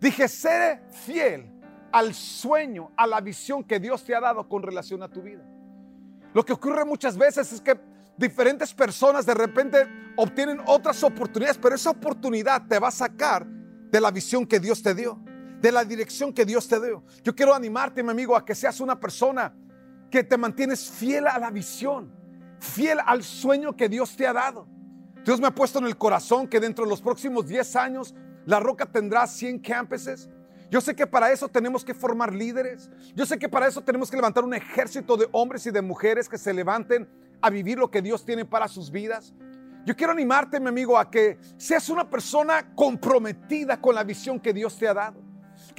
Dije, 0.00 0.28
sé 0.28 0.80
fiel 1.04 1.50
al 1.92 2.14
sueño, 2.14 2.90
a 2.96 3.06
la 3.06 3.20
visión 3.20 3.64
que 3.64 3.78
Dios 3.78 4.04
te 4.04 4.14
ha 4.14 4.20
dado 4.20 4.48
con 4.48 4.62
relación 4.62 5.02
a 5.02 5.08
tu 5.08 5.22
vida. 5.22 5.44
Lo 6.32 6.44
que 6.44 6.52
ocurre 6.52 6.84
muchas 6.84 7.16
veces 7.16 7.52
es 7.52 7.60
que 7.60 7.78
diferentes 8.16 8.72
personas 8.72 9.26
de 9.26 9.34
repente 9.34 9.88
obtienen 10.16 10.60
otras 10.66 11.02
oportunidades, 11.02 11.58
pero 11.58 11.74
esa 11.74 11.90
oportunidad 11.90 12.66
te 12.66 12.78
va 12.78 12.88
a 12.88 12.92
sacar 12.92 13.46
de 13.46 14.00
la 14.00 14.10
visión 14.10 14.46
que 14.46 14.60
Dios 14.60 14.82
te 14.82 14.94
dio 14.94 15.18
de 15.60 15.72
la 15.72 15.84
dirección 15.84 16.32
que 16.32 16.44
Dios 16.44 16.66
te 16.66 16.80
dio. 16.80 17.04
Yo 17.22 17.34
quiero 17.34 17.54
animarte, 17.54 18.02
mi 18.02 18.10
amigo, 18.10 18.34
a 18.34 18.44
que 18.44 18.54
seas 18.54 18.80
una 18.80 18.98
persona 18.98 19.54
que 20.10 20.24
te 20.24 20.36
mantienes 20.36 20.90
fiel 20.90 21.26
a 21.26 21.38
la 21.38 21.50
visión, 21.50 22.12
fiel 22.58 22.98
al 23.04 23.22
sueño 23.22 23.76
que 23.76 23.88
Dios 23.88 24.16
te 24.16 24.26
ha 24.26 24.32
dado. 24.32 24.66
Dios 25.24 25.40
me 25.40 25.46
ha 25.46 25.54
puesto 25.54 25.78
en 25.78 25.86
el 25.86 25.96
corazón 25.96 26.48
que 26.48 26.60
dentro 26.60 26.84
de 26.84 26.90
los 26.90 27.00
próximos 27.00 27.46
10 27.46 27.76
años 27.76 28.14
la 28.46 28.58
Roca 28.58 28.86
tendrá 28.86 29.26
100 29.26 29.60
campuses. 29.60 30.28
Yo 30.70 30.80
sé 30.80 30.94
que 30.94 31.06
para 31.06 31.30
eso 31.30 31.48
tenemos 31.48 31.84
que 31.84 31.94
formar 31.94 32.32
líderes. 32.32 32.90
Yo 33.14 33.26
sé 33.26 33.38
que 33.38 33.48
para 33.48 33.66
eso 33.66 33.82
tenemos 33.82 34.10
que 34.10 34.16
levantar 34.16 34.44
un 34.44 34.54
ejército 34.54 35.16
de 35.16 35.28
hombres 35.32 35.66
y 35.66 35.70
de 35.70 35.82
mujeres 35.82 36.28
que 36.28 36.38
se 36.38 36.54
levanten 36.54 37.08
a 37.40 37.50
vivir 37.50 37.78
lo 37.78 37.90
que 37.90 38.02
Dios 38.02 38.24
tiene 38.24 38.44
para 38.44 38.68
sus 38.68 38.90
vidas. 38.90 39.34
Yo 39.84 39.96
quiero 39.96 40.12
animarte, 40.12 40.60
mi 40.60 40.68
amigo, 40.68 40.98
a 40.98 41.10
que 41.10 41.38
seas 41.56 41.88
una 41.88 42.08
persona 42.08 42.74
comprometida 42.74 43.80
con 43.80 43.94
la 43.94 44.04
visión 44.04 44.38
que 44.38 44.52
Dios 44.52 44.78
te 44.78 44.88
ha 44.88 44.94
dado 44.94 45.29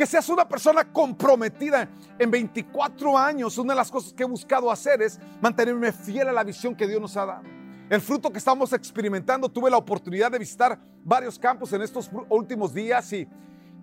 que 0.02 0.08
seas 0.08 0.30
una 0.30 0.50
persona 0.50 0.84
comprometida. 0.92 1.88
En 2.18 2.32
24 2.32 3.16
años, 3.20 3.60
una 3.60 3.74
de 3.74 3.78
las 3.78 3.92
cosas 3.92 4.12
que 4.14 4.24
he 4.24 4.26
buscado 4.26 4.72
hacer 4.72 5.00
es 5.00 5.20
mantenerme 5.40 5.92
fiel 5.92 6.28
a 6.28 6.32
la 6.32 6.44
visión 6.44 6.76
que 6.76 6.88
Dios 6.88 7.00
nos 7.00 7.16
ha 7.18 7.26
dado. 7.28 7.44
El 7.88 8.02
fruto 8.02 8.32
que 8.32 8.40
estamos 8.40 8.74
experimentando, 8.74 9.48
tuve 9.48 9.70
la 9.70 9.78
oportunidad 9.78 10.32
de 10.32 10.40
visitar 10.40 10.80
varios 11.04 11.38
campos 11.38 11.72
en 11.74 11.84
estos 11.84 12.10
últimos 12.30 12.74
días 12.74 13.14
y, 13.14 13.28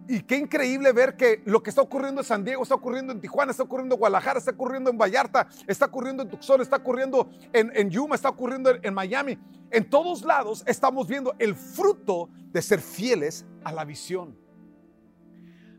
y 0.09 0.21
qué 0.23 0.39
increíble 0.39 0.91
ver 0.91 1.17
que 1.17 1.41
lo 1.45 1.63
que 1.63 1.71
está 1.71 1.83
ocurriendo 1.83 2.21
en 2.21 2.27
San 2.27 2.43
Diego, 2.43 2.65
está 2.65 2.75
ocurriendo 2.75 3.13
en 3.13 3.21
Tijuana, 3.21 3.53
está 3.53 3.63
ocurriendo 3.63 3.95
en 3.95 4.01
Guadalajara, 4.01 4.41
está 4.41 4.51
ocurriendo 4.51 4.91
en 4.91 4.99
Vallarta, 4.99 5.47
está 5.69 5.87
ocurriendo 5.87 6.25
en 6.25 6.31
Tucson, 6.31 6.61
está 6.61 6.79
ocurriendo 6.79 7.31
en, 7.53 7.71
en 7.77 7.91
Yuma, 7.91 8.17
está 8.17 8.29
ocurriendo 8.29 8.71
en, 8.71 8.81
en 8.83 8.93
Miami. 8.93 9.39
En 9.71 9.89
todos 9.89 10.25
lados 10.25 10.65
estamos 10.67 11.07
viendo 11.07 11.37
el 11.39 11.55
fruto 11.55 12.29
de 12.51 12.61
ser 12.61 12.81
fieles 12.81 13.47
a 13.63 13.71
la 13.71 13.85
visión. 13.85 14.48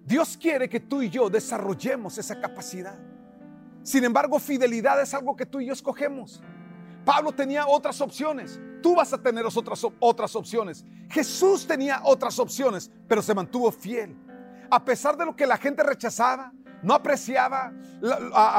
Dios 0.09 0.35
quiere 0.41 0.67
que 0.67 0.79
tú 0.79 1.03
y 1.03 1.09
yo 1.11 1.29
desarrollemos 1.29 2.17
esa 2.17 2.41
capacidad. 2.41 2.97
Sin 3.83 4.03
embargo, 4.03 4.39
fidelidad 4.39 4.99
es 4.99 5.13
algo 5.13 5.35
que 5.35 5.45
tú 5.45 5.59
y 5.59 5.67
yo 5.67 5.73
escogemos. 5.73 6.41
Pablo 7.05 7.31
tenía 7.31 7.67
otras 7.67 8.01
opciones. 8.01 8.59
Tú 8.81 8.95
vas 8.95 9.13
a 9.13 9.19
tener 9.19 9.45
otras, 9.45 9.85
otras 9.99 10.35
opciones. 10.35 10.83
Jesús 11.11 11.67
tenía 11.67 12.01
otras 12.03 12.39
opciones, 12.39 12.89
pero 13.07 13.21
se 13.21 13.35
mantuvo 13.35 13.71
fiel. 13.71 14.17
A 14.71 14.83
pesar 14.83 15.15
de 15.15 15.25
lo 15.27 15.35
que 15.35 15.45
la 15.45 15.57
gente 15.57 15.83
rechazaba, 15.83 16.53
no 16.81 16.95
apreciaba, 16.95 17.71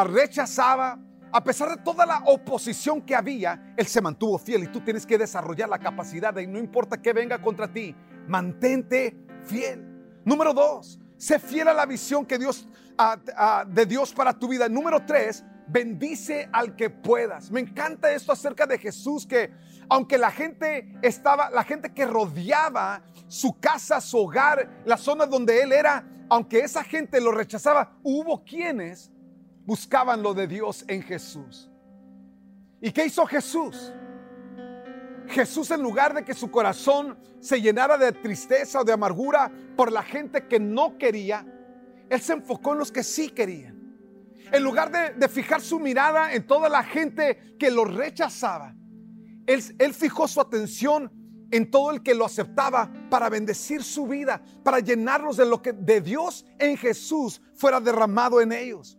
rechazaba, 0.05 1.01
a 1.33 1.43
pesar 1.43 1.71
de 1.71 1.83
toda 1.83 2.07
la 2.07 2.23
oposición 2.27 3.03
que 3.03 3.17
había, 3.17 3.75
Él 3.77 3.89
se 3.89 4.01
mantuvo 4.01 4.39
fiel 4.39 4.63
y 4.63 4.69
tú 4.69 4.83
tienes 4.83 5.05
que 5.05 5.19
desarrollar 5.19 5.69
la 5.69 5.81
capacidad 5.81 6.33
de, 6.33 6.47
no 6.47 6.61
importa 6.61 7.03
que 7.03 7.13
venga 7.13 7.43
contra 7.43 7.67
ti, 7.67 7.93
mantente 8.29 9.19
fiel. 9.43 9.85
Número 10.25 10.55
dos, 10.55 11.01
Sé 11.21 11.39
fiel 11.39 11.69
a 11.69 11.75
la 11.75 11.85
visión 11.85 12.25
que 12.25 12.39
Dios, 12.39 12.67
de 13.67 13.85
Dios 13.85 14.15
para 14.15 14.33
tu 14.33 14.49
vida. 14.49 14.71
Número 14.71 15.05
tres, 15.05 15.45
bendice 15.67 16.49
al 16.51 16.75
que 16.75 16.89
puedas. 16.89 17.51
Me 17.51 17.61
encanta 17.61 18.11
esto 18.11 18.33
acerca 18.33 18.67
de 18.67 18.79
Jesús 18.79 19.27
que 19.27 19.53
aunque 19.91 20.17
la 20.17 20.31
gente 20.31 20.99
estaba, 21.03 21.51
la 21.51 21.63
gente 21.63 21.93
que 21.93 22.07
rodeaba 22.07 23.03
su 23.29 23.61
casa, 23.61 24.01
su 24.01 24.17
hogar, 24.17 24.83
la 24.87 24.97
zona 24.97 25.27
donde 25.27 25.61
él 25.61 25.73
era, 25.73 26.07
aunque 26.31 26.61
esa 26.61 26.83
gente 26.83 27.21
lo 27.21 27.33
rechazaba, 27.33 27.99
hubo 28.03 28.43
quienes 28.43 29.13
buscaban 29.67 30.23
lo 30.23 30.33
de 30.33 30.47
Dios 30.47 30.87
en 30.89 31.03
Jesús. 31.03 31.71
¿Y 32.81 32.93
qué 32.93 33.05
hizo 33.05 33.27
Jesús? 33.27 33.93
Jesús 35.31 35.71
en 35.71 35.83
lugar 35.83 36.12
de 36.12 36.25
que 36.25 36.35
su 36.35 36.51
corazón 36.51 37.16
se 37.40 37.61
llenara 37.61 37.97
de 37.97 38.12
tristeza 38.12 38.81
o 38.81 38.85
de 38.85 38.93
amargura 38.93 39.51
por 39.77 39.93
la 39.93 40.03
gente 40.03 40.47
que 40.47 40.59
no 40.59 40.99
quería, 40.99 41.47
Él 42.09 42.21
se 42.21 42.33
enfocó 42.33 42.73
en 42.73 42.81
los 42.81 42.90
que 42.93 43.03
sí 43.03 43.31
querían. 43.31 43.79
En 44.53 44.64
lugar 44.64 44.90
de, 45.16 45.29
fijar 45.29 45.61
su 45.61 45.79
mirada 45.79 46.35
en 46.35 46.47
toda 46.47 46.69
la 46.69 46.83
gente 46.83 47.57
que 47.59 47.71
lo 47.71 47.85
rechazaba, 47.85 48.75
él, 49.47 49.62
él 49.79 49.95
fijó 49.95 50.27
su 50.27 50.40
atención 50.40 51.11
en 51.53 51.71
todo 51.71 51.93
el 51.93 52.03
que 52.03 52.14
lo 52.14 52.25
aceptaba 52.25 52.93
para 53.09 53.29
bendecir 53.29 53.85
su 53.85 54.07
vida, 54.07 54.43
para 54.64 54.81
llenarlos 54.81 55.37
de 55.37 55.47
lo 55.47 55.62
que 55.62 55.73
de 55.73 56.01
Dios 56.01 56.45
en 56.59 56.77
Jesús 56.77 57.40
fuera 57.55 57.81
derramado 57.81 58.40
en 58.40 58.53
ellos. 58.53 58.99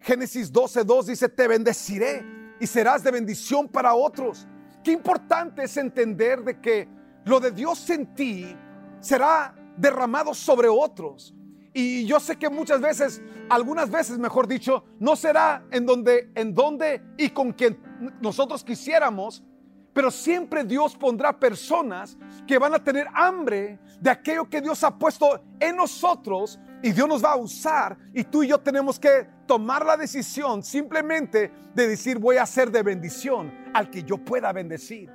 Génesis 0.00 0.52
12:2 0.52 1.06
dice, 1.06 1.28
"Te 1.28 1.46
bendeciré 1.46 2.24
y 2.58 2.66
serás 2.66 3.04
de 3.04 3.12
bendición 3.12 3.68
para 3.68 3.94
otros." 3.94 4.48
Qué 4.82 4.92
importante 4.92 5.64
es 5.64 5.76
entender 5.76 6.42
de 6.42 6.60
que 6.60 6.88
lo 7.24 7.40
de 7.40 7.50
Dios 7.50 7.88
en 7.90 8.14
ti 8.14 8.56
será 9.00 9.54
derramado 9.76 10.34
sobre 10.34 10.68
otros. 10.68 11.34
Y 11.72 12.04
yo 12.04 12.18
sé 12.18 12.36
que 12.36 12.48
muchas 12.48 12.80
veces, 12.80 13.22
algunas 13.48 13.90
veces, 13.90 14.18
mejor 14.18 14.48
dicho, 14.48 14.84
no 14.98 15.14
será 15.14 15.64
en 15.70 15.86
donde, 15.86 16.30
en 16.34 16.54
donde 16.54 17.02
y 17.16 17.30
con 17.30 17.52
quien 17.52 17.78
nosotros 18.20 18.64
quisiéramos, 18.64 19.44
pero 19.92 20.10
siempre 20.10 20.64
Dios 20.64 20.96
pondrá 20.96 21.38
personas 21.38 22.16
que 22.46 22.58
van 22.58 22.74
a 22.74 22.82
tener 22.82 23.06
hambre 23.14 23.78
de 24.00 24.10
aquello 24.10 24.48
que 24.48 24.60
Dios 24.60 24.82
ha 24.82 24.98
puesto 24.98 25.40
en 25.58 25.76
nosotros 25.76 26.58
y 26.82 26.92
Dios 26.92 27.08
nos 27.08 27.22
va 27.22 27.32
a 27.32 27.36
usar 27.36 27.96
y 28.14 28.24
tú 28.24 28.42
y 28.42 28.48
yo 28.48 28.58
tenemos 28.58 28.98
que 28.98 29.26
tomar 29.46 29.84
la 29.84 29.96
decisión 29.96 30.62
simplemente 30.62 31.52
de 31.74 31.88
decir 31.88 32.18
voy 32.18 32.36
a 32.36 32.46
ser 32.46 32.70
de 32.70 32.82
bendición 32.82 33.52
al 33.74 33.90
que 33.90 34.02
yo 34.02 34.16
pueda 34.18 34.52
bendecir. 34.52 35.10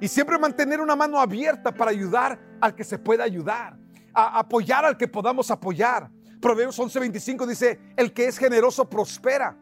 Y 0.00 0.06
siempre 0.06 0.38
mantener 0.38 0.80
una 0.80 0.94
mano 0.94 1.18
abierta 1.18 1.72
para 1.72 1.90
ayudar 1.90 2.38
al 2.60 2.74
que 2.74 2.84
se 2.84 2.98
pueda 2.98 3.24
ayudar, 3.24 3.76
a 4.14 4.38
apoyar 4.38 4.84
al 4.84 4.96
que 4.96 5.08
podamos 5.08 5.50
apoyar. 5.50 6.08
Proverbios 6.40 6.78
11:25 6.78 7.46
dice, 7.46 7.80
el 7.96 8.12
que 8.12 8.26
es 8.26 8.38
generoso 8.38 8.88
prospera. 8.88 9.56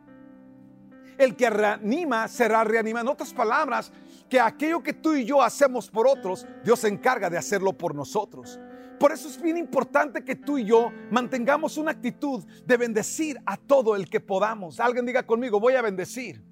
El 1.17 1.35
que 1.35 1.49
reanima 1.49 2.29
será 2.29 2.63
reanimado. 2.65 3.07
En 3.07 3.13
otras 3.13 3.33
palabras, 3.33 3.91
que 4.29 4.39
aquello 4.39 4.83
que 4.83 4.93
tú 4.93 5.15
y 5.15 5.25
yo 5.25 5.43
hacemos 5.43 5.89
por 5.89 6.07
otros, 6.07 6.47
Dios 6.63 6.81
se 6.81 6.89
encarga 6.89 7.31
de 7.31 7.39
hacerlo 7.39 7.73
por 7.73 7.95
nosotros. 7.95 8.61
Por 8.99 9.13
eso 9.13 9.29
es 9.29 9.41
bien 9.41 9.59
importante 9.59 10.25
que 10.25 10.37
tú 10.37 10.59
y 10.59 10.65
yo 10.65 10.91
mantengamos 11.11 11.77
una 11.77 11.91
actitud 11.91 12.45
de 12.65 12.77
bendecir 12.77 13.39
a 13.45 13.57
todo 13.57 13.95
el 13.95 14.09
que 14.09 14.21
podamos. 14.21 14.81
Alguien 14.81 15.05
diga 15.05 15.27
conmigo, 15.27 15.61
voy 15.61 15.75
a 15.75 15.83
bendecir 15.83 16.43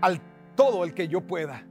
al 0.00 0.20
todo 0.54 0.84
el 0.84 0.92
que 0.92 1.08
yo 1.08 1.26
pueda. 1.26 1.66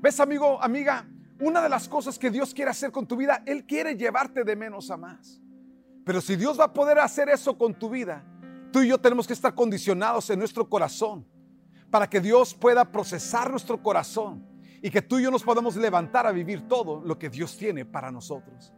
¿Ves, 0.00 0.18
amigo, 0.18 0.62
amiga? 0.62 1.06
Una 1.40 1.60
de 1.60 1.68
las 1.68 1.88
cosas 1.88 2.18
que 2.18 2.30
Dios 2.30 2.54
quiere 2.54 2.70
hacer 2.70 2.90
con 2.90 3.06
tu 3.06 3.16
vida, 3.16 3.42
Él 3.46 3.66
quiere 3.66 3.96
llevarte 3.96 4.44
de 4.44 4.56
menos 4.56 4.90
a 4.90 4.96
más. 4.96 5.40
Pero 6.04 6.20
si 6.20 6.36
Dios 6.36 6.58
va 6.58 6.64
a 6.64 6.72
poder 6.72 6.98
hacer 6.98 7.28
eso 7.28 7.56
con 7.58 7.74
tu 7.74 7.90
vida, 7.90 8.24
tú 8.72 8.80
y 8.80 8.88
yo 8.88 8.98
tenemos 8.98 9.26
que 9.26 9.32
estar 9.32 9.54
condicionados 9.54 10.30
en 10.30 10.38
nuestro 10.38 10.68
corazón 10.68 11.26
para 11.90 12.08
que 12.08 12.20
Dios 12.20 12.54
pueda 12.54 12.90
procesar 12.90 13.50
nuestro 13.50 13.82
corazón 13.82 14.46
y 14.80 14.90
que 14.90 15.02
tú 15.02 15.18
y 15.18 15.22
yo 15.22 15.30
nos 15.30 15.42
podamos 15.42 15.76
levantar 15.76 16.26
a 16.26 16.32
vivir 16.32 16.66
todo 16.66 17.02
lo 17.04 17.18
que 17.18 17.28
Dios 17.28 17.56
tiene 17.56 17.84
para 17.84 18.10
nosotros. 18.10 18.72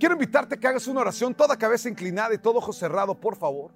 Quiero 0.00 0.14
invitarte 0.14 0.54
a 0.54 0.58
que 0.58 0.66
hagas 0.66 0.88
una 0.88 1.02
oración, 1.02 1.34
toda 1.34 1.58
cabeza 1.58 1.86
inclinada 1.86 2.32
y 2.32 2.38
todo 2.38 2.56
ojo 2.56 2.72
cerrado, 2.72 3.14
por 3.14 3.36
favor. 3.36 3.70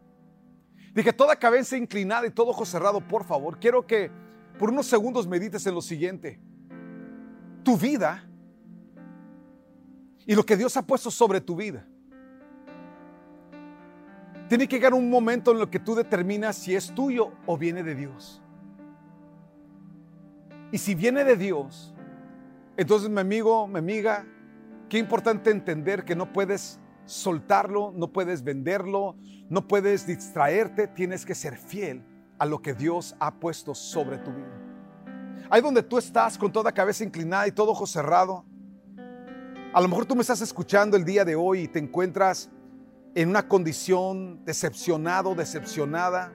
Dije, 0.94 1.12
toda 1.12 1.36
cabeza 1.36 1.76
inclinada 1.76 2.26
y 2.26 2.30
todo 2.30 2.48
ojo 2.48 2.64
cerrado, 2.64 3.06
por 3.06 3.24
favor. 3.24 3.60
Quiero 3.60 3.86
que 3.86 4.10
por 4.58 4.70
unos 4.70 4.86
segundos 4.86 5.26
medites 5.26 5.66
en 5.66 5.74
lo 5.74 5.82
siguiente. 5.82 6.40
Tu 7.62 7.76
vida 7.76 8.26
y 10.24 10.34
lo 10.34 10.46
que 10.46 10.56
Dios 10.56 10.74
ha 10.78 10.82
puesto 10.86 11.10
sobre 11.10 11.42
tu 11.42 11.56
vida. 11.56 11.86
Tiene 14.48 14.66
que 14.66 14.76
llegar 14.76 14.94
un 14.94 15.10
momento 15.10 15.50
en 15.50 15.58
el 15.60 15.68
que 15.68 15.78
tú 15.78 15.94
determinas 15.94 16.56
si 16.56 16.74
es 16.74 16.94
tuyo 16.94 17.32
o 17.44 17.58
viene 17.58 17.82
de 17.82 17.94
Dios. 17.94 18.40
Y 20.72 20.78
si 20.78 20.94
viene 20.94 21.22
de 21.22 21.36
Dios, 21.36 21.94
entonces 22.78 23.10
mi 23.10 23.20
amigo, 23.20 23.66
mi 23.66 23.78
amiga, 23.78 24.26
Qué 24.94 25.00
importante 25.00 25.50
entender 25.50 26.04
que 26.04 26.14
no 26.14 26.32
puedes 26.32 26.78
soltarlo, 27.04 27.92
no 27.96 28.12
puedes 28.12 28.44
venderlo, 28.44 29.16
no 29.48 29.66
puedes 29.66 30.06
distraerte, 30.06 30.86
tienes 30.86 31.26
que 31.26 31.34
ser 31.34 31.56
fiel 31.56 32.06
a 32.38 32.46
lo 32.46 32.62
que 32.62 32.74
Dios 32.74 33.16
ha 33.18 33.34
puesto 33.34 33.74
sobre 33.74 34.18
tu 34.18 34.30
vida. 34.30 34.56
Ahí 35.50 35.60
donde 35.60 35.82
tú 35.82 35.98
estás 35.98 36.38
con 36.38 36.52
toda 36.52 36.70
cabeza 36.70 37.02
inclinada 37.02 37.48
y 37.48 37.50
todo 37.50 37.72
ojo 37.72 37.88
cerrado, 37.88 38.44
a 39.72 39.80
lo 39.80 39.88
mejor 39.88 40.06
tú 40.06 40.14
me 40.14 40.20
estás 40.20 40.40
escuchando 40.42 40.96
el 40.96 41.04
día 41.04 41.24
de 41.24 41.34
hoy 41.34 41.62
y 41.62 41.66
te 41.66 41.80
encuentras 41.80 42.48
en 43.16 43.30
una 43.30 43.48
condición 43.48 44.44
decepcionado, 44.44 45.34
decepcionada, 45.34 46.32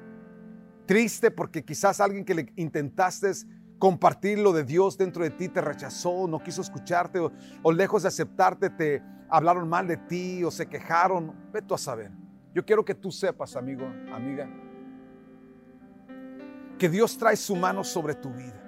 triste 0.86 1.32
porque 1.32 1.63
quizás 1.63 2.02
alguien 2.02 2.26
que 2.26 2.36
le 2.36 2.52
intentaste 2.58 3.32
compartir 3.80 4.38
lo 4.38 4.52
de 4.52 4.63
Dios 4.65 4.98
dentro 4.98 5.24
de 5.24 5.30
ti 5.32 5.48
te 5.48 5.62
rechazó, 5.62 6.28
no 6.28 6.44
quiso 6.44 6.62
escucharte 6.62 7.20
o, 7.20 7.72
lejos 7.72 8.04
de 8.04 8.10
aceptarte 8.10 8.70
te 8.70 9.02
hablaron 9.30 9.68
mal 9.68 9.88
de 9.88 9.98
ti 9.98 10.44
o 10.44 10.52
se 10.52 10.68
quejaron. 10.68 11.34
Ve 11.52 11.62
tú 11.62 11.74
a 11.74 11.78
saber. 11.78 12.12
Yo 12.54 12.65
quiero 12.65 12.84
que 12.84 12.94
tú 12.94 13.12
sepas, 13.12 13.56
amigo, 13.56 13.86
amiga, 14.13 14.50
que 16.78 16.89
Dios 16.89 17.18
trae 17.18 17.36
su 17.36 17.56
mano 17.56 17.84
sobre 17.84 18.15
tu 18.15 18.30
vida. 18.30 18.65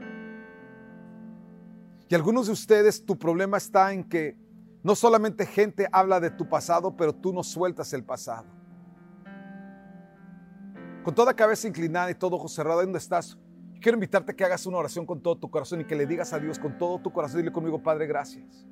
Y 2.07 2.15
algunos 2.15 2.47
de 2.47 2.53
ustedes, 2.53 3.05
tu 3.05 3.17
problema 3.17 3.57
está 3.57 3.93
en 3.93 4.03
que 4.03 4.37
no 4.83 4.95
solamente 4.95 5.45
gente 5.45 5.87
habla 5.91 6.19
de 6.19 6.29
tu 6.29 6.47
pasado, 6.47 6.95
pero 6.95 7.13
tú 7.13 7.33
no 7.33 7.43
sueltas 7.43 7.93
el 7.93 8.03
pasado. 8.03 8.47
Con 11.03 11.15
toda 11.15 11.33
cabeza 11.33 11.67
inclinada 11.67 12.11
y 12.11 12.15
todo 12.15 12.35
ojo 12.35 12.47
cerrado, 12.47 12.81
¿dónde 12.81 12.97
estás? 12.97 13.37
Quiero 13.81 13.95
invitarte 13.95 14.31
a 14.31 14.35
que 14.35 14.45
hagas 14.45 14.67
una 14.67 14.77
oración 14.77 15.07
con 15.07 15.21
todo 15.21 15.35
tu 15.35 15.49
corazón 15.49 15.81
y 15.81 15.85
que 15.85 15.95
le 15.95 16.05
digas 16.05 16.31
a 16.33 16.39
Dios 16.39 16.59
con 16.59 16.77
todo 16.77 16.99
tu 16.99 17.11
corazón. 17.11 17.39
Dile 17.39 17.51
conmigo, 17.51 17.81
Padre, 17.81 18.05
gracias. 18.05 18.67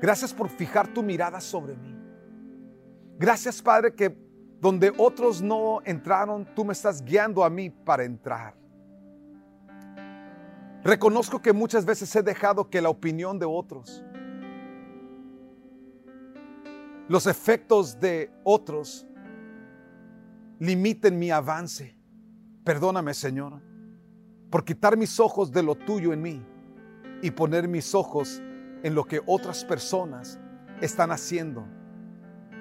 Gracias 0.00 0.32
por 0.32 0.48
fijar 0.48 0.86
tu 0.94 1.02
mirada 1.02 1.40
sobre 1.40 1.76
mí. 1.76 1.96
Gracias, 3.18 3.60
Padre, 3.60 3.92
que 3.92 4.16
donde 4.60 4.92
otros 4.96 5.42
no 5.42 5.80
entraron, 5.84 6.46
tú 6.54 6.64
me 6.64 6.74
estás 6.74 7.04
guiando 7.04 7.42
a 7.42 7.50
mí 7.50 7.70
para 7.70 8.04
entrar. 8.04 8.54
Reconozco 10.84 11.42
que 11.42 11.52
muchas 11.52 11.84
veces 11.84 12.14
he 12.14 12.22
dejado 12.22 12.70
que 12.70 12.80
la 12.80 12.90
opinión 12.90 13.36
de 13.40 13.46
otros, 13.46 14.04
los 17.08 17.26
efectos 17.26 17.98
de 17.98 18.30
otros, 18.44 19.08
limiten 20.60 21.18
mi 21.18 21.32
avance. 21.32 21.98
Perdóname, 22.62 23.12
Señor 23.12 23.67
por 24.50 24.64
quitar 24.64 24.96
mis 24.96 25.20
ojos 25.20 25.52
de 25.52 25.62
lo 25.62 25.74
tuyo 25.74 26.12
en 26.12 26.22
mí 26.22 26.42
y 27.22 27.30
poner 27.30 27.68
mis 27.68 27.94
ojos 27.94 28.42
en 28.82 28.94
lo 28.94 29.04
que 29.04 29.20
otras 29.26 29.64
personas 29.64 30.38
están 30.80 31.10
haciendo. 31.10 31.66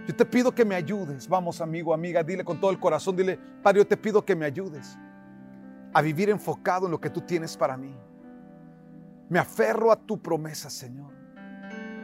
Yo 0.08 0.16
te 0.16 0.26
pido 0.26 0.54
que 0.54 0.66
me 0.66 0.76
ayudes, 0.76 1.28
vamos 1.28 1.62
amigo, 1.62 1.94
amiga, 1.94 2.24
dile 2.24 2.44
con 2.44 2.60
todo 2.60 2.72
el 2.72 2.80
corazón, 2.80 3.16
dile, 3.16 3.38
Padre, 3.62 3.82
yo 3.82 3.88
te 3.88 3.98
pido 3.98 4.24
que 4.24 4.36
me 4.36 4.46
ayudes 4.46 4.98
a 5.94 6.02
vivir 6.02 6.30
enfocado 6.30 6.86
en 6.86 6.92
lo 6.92 7.00
que 7.00 7.10
tú 7.10 7.22
tienes 7.22 7.58
para 7.58 7.78
mí. 7.78 7.94
Me 9.30 9.40
aferro 9.40 9.92
a 9.92 9.98
tu 9.98 10.22
promesa, 10.22 10.70
Señor, 10.70 11.12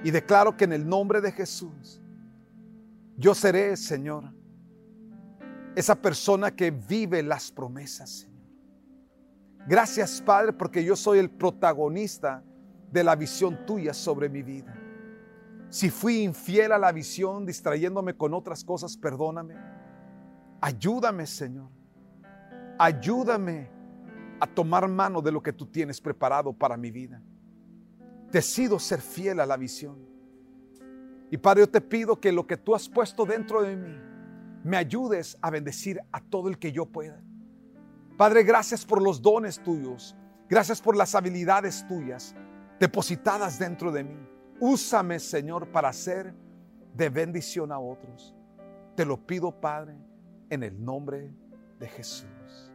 y 0.04 0.12
declaro 0.12 0.58
que 0.58 0.66
en 0.66 0.74
el 0.74 0.88
nombre 0.88 1.22
de 1.22 1.32
Jesús, 1.32 2.02
yo 3.16 3.34
seré, 3.34 3.78
Señor, 3.78 4.34
esa 5.76 5.96
persona 5.96 6.52
que 6.52 6.72
vive 6.72 7.24
las 7.24 7.52
promesas. 7.52 8.28
Gracias 9.68 10.22
Padre 10.22 10.54
porque 10.54 10.84
yo 10.84 10.96
soy 10.96 11.20
el 11.20 11.30
protagonista 11.30 12.44
de 12.92 13.04
la 13.04 13.16
visión 13.16 13.66
tuya 13.66 13.94
sobre 13.94 14.30
mi 14.30 14.44
vida. 14.44 14.76
Si 15.70 15.90
fui 15.90 16.22
infiel 16.22 16.72
a 16.72 16.78
la 16.78 16.92
visión 16.92 17.46
distrayéndome 17.46 18.16
con 18.16 18.34
otras 18.34 18.64
cosas, 18.64 18.96
perdóname. 18.98 19.56
Ayúdame 20.62 21.26
Señor. 21.26 21.70
Ayúdame 22.78 23.70
a 24.40 24.48
tomar 24.48 24.88
mano 24.88 25.22
de 25.22 25.32
lo 25.32 25.42
que 25.42 25.54
tú 25.54 25.66
tienes 25.66 26.02
preparado 26.02 26.54
para 26.54 26.76
mi 26.76 26.92
vida. 26.92 27.22
Decido 28.32 28.78
ser 28.80 29.00
fiel 29.00 29.40
a 29.40 29.46
la 29.46 29.58
visión. 29.58 29.98
Y 31.32 31.38
Padre, 31.38 31.62
yo 31.62 31.70
te 31.70 31.82
pido 31.82 32.20
que 32.20 32.32
lo 32.32 32.46
que 32.46 32.58
tú 32.58 32.76
has 32.76 32.90
puesto 32.90 33.26
dentro 33.26 33.62
de 33.62 33.76
mí, 33.76 33.98
me 34.64 34.78
ayudes 34.78 35.38
a 35.42 35.50
bendecir 35.50 36.02
a 36.12 36.22
todo 36.22 36.50
el 36.50 36.58
que 36.58 36.72
yo 36.72 36.86
pueda. 36.86 37.22
Padre, 38.18 38.44
gracias 38.44 38.86
por 38.86 39.02
los 39.02 39.22
dones 39.22 39.60
tuyos. 39.62 40.16
Gracias 40.50 40.82
por 40.82 40.96
las 40.96 41.16
habilidades 41.16 41.88
tuyas 41.88 42.36
depositadas 42.80 43.58
dentro 43.58 43.92
de 43.92 44.04
mí. 44.04 44.18
Úsame, 44.60 45.20
Señor, 45.20 45.72
para 45.72 45.92
ser 45.94 46.34
de 46.94 47.10
bendición 47.10 47.72
a 47.72 47.80
otros. 47.80 48.36
Te 48.96 49.06
lo 49.06 49.18
pido, 49.18 49.52
Padre, 49.52 49.96
en 50.50 50.64
el 50.64 50.84
nombre 50.84 51.34
de 51.80 51.88
Jesús. 51.88 52.72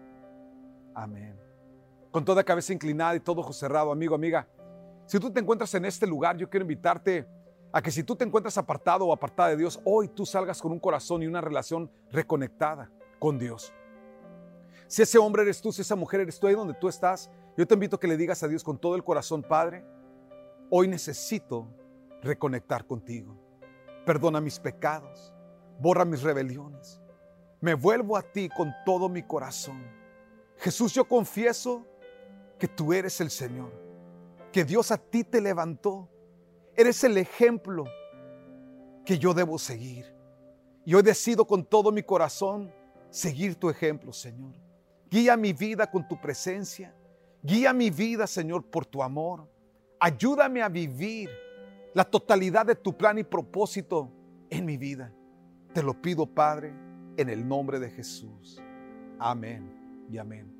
Amén. 0.94 1.38
Con 2.10 2.24
toda 2.24 2.42
cabeza 2.42 2.72
inclinada 2.72 3.14
y 3.14 3.20
todo 3.20 3.42
ojo 3.42 3.52
cerrado, 3.52 3.92
amigo, 3.92 4.14
amiga. 4.14 4.48
Si 5.06 5.20
tú 5.20 5.30
te 5.30 5.40
encuentras 5.40 5.72
en 5.74 5.84
este 5.84 6.06
lugar, 6.06 6.36
yo 6.36 6.50
quiero 6.50 6.64
invitarte 6.64 7.28
a 7.72 7.80
que 7.80 7.90
si 7.90 8.02
tú 8.02 8.16
te 8.16 8.24
encuentras 8.24 8.58
apartado 8.58 9.06
o 9.06 9.12
apartada 9.12 9.50
de 9.50 9.58
Dios, 9.58 9.80
hoy 9.84 10.08
tú 10.08 10.26
salgas 10.26 10.60
con 10.60 10.72
un 10.72 10.80
corazón 10.80 11.22
y 11.22 11.26
una 11.26 11.40
relación 11.40 11.90
reconectada 12.10 12.90
con 13.18 13.38
Dios. 13.38 13.72
Si 14.88 15.02
ese 15.02 15.18
hombre 15.18 15.42
eres 15.42 15.60
tú, 15.60 15.70
si 15.70 15.82
esa 15.82 15.94
mujer 15.94 16.20
eres 16.20 16.40
tú, 16.40 16.46
ahí 16.46 16.54
donde 16.54 16.72
tú 16.72 16.88
estás, 16.88 17.30
yo 17.58 17.66
te 17.66 17.74
invito 17.74 17.96
a 17.96 18.00
que 18.00 18.08
le 18.08 18.16
digas 18.16 18.42
a 18.42 18.48
Dios 18.48 18.64
con 18.64 18.78
todo 18.78 18.96
el 18.96 19.04
corazón, 19.04 19.42
Padre, 19.42 19.84
hoy 20.70 20.88
necesito 20.88 21.68
reconectar 22.22 22.86
contigo. 22.86 23.36
Perdona 24.06 24.40
mis 24.40 24.58
pecados, 24.58 25.34
borra 25.78 26.06
mis 26.06 26.22
rebeliones. 26.22 27.02
Me 27.60 27.74
vuelvo 27.74 28.16
a 28.16 28.22
ti 28.22 28.48
con 28.48 28.72
todo 28.86 29.10
mi 29.10 29.22
corazón. 29.22 29.84
Jesús, 30.56 30.94
yo 30.94 31.06
confieso 31.06 31.86
que 32.58 32.66
tú 32.66 32.94
eres 32.94 33.20
el 33.20 33.30
Señor, 33.30 33.70
que 34.50 34.64
Dios 34.64 34.90
a 34.90 34.96
ti 34.96 35.22
te 35.22 35.42
levantó. 35.42 36.08
Eres 36.74 37.04
el 37.04 37.18
ejemplo 37.18 37.84
que 39.04 39.18
yo 39.18 39.34
debo 39.34 39.58
seguir. 39.58 40.06
Y 40.86 40.94
hoy 40.94 41.02
decido 41.02 41.46
con 41.46 41.62
todo 41.62 41.92
mi 41.92 42.02
corazón 42.02 42.72
seguir 43.10 43.56
tu 43.56 43.68
ejemplo, 43.68 44.14
Señor. 44.14 44.67
Guía 45.10 45.36
mi 45.36 45.52
vida 45.52 45.90
con 45.90 46.06
tu 46.06 46.20
presencia. 46.20 46.94
Guía 47.42 47.72
mi 47.72 47.90
vida, 47.90 48.26
Señor, 48.26 48.64
por 48.64 48.84
tu 48.84 49.02
amor. 49.02 49.48
Ayúdame 50.00 50.62
a 50.62 50.68
vivir 50.68 51.30
la 51.94 52.04
totalidad 52.04 52.66
de 52.66 52.74
tu 52.74 52.96
plan 52.96 53.18
y 53.18 53.24
propósito 53.24 54.12
en 54.50 54.64
mi 54.64 54.76
vida. 54.76 55.12
Te 55.72 55.82
lo 55.82 56.00
pido, 56.00 56.26
Padre, 56.26 56.72
en 57.16 57.28
el 57.28 57.46
nombre 57.46 57.78
de 57.78 57.90
Jesús. 57.90 58.60
Amén 59.18 60.06
y 60.10 60.18
amén. 60.18 60.54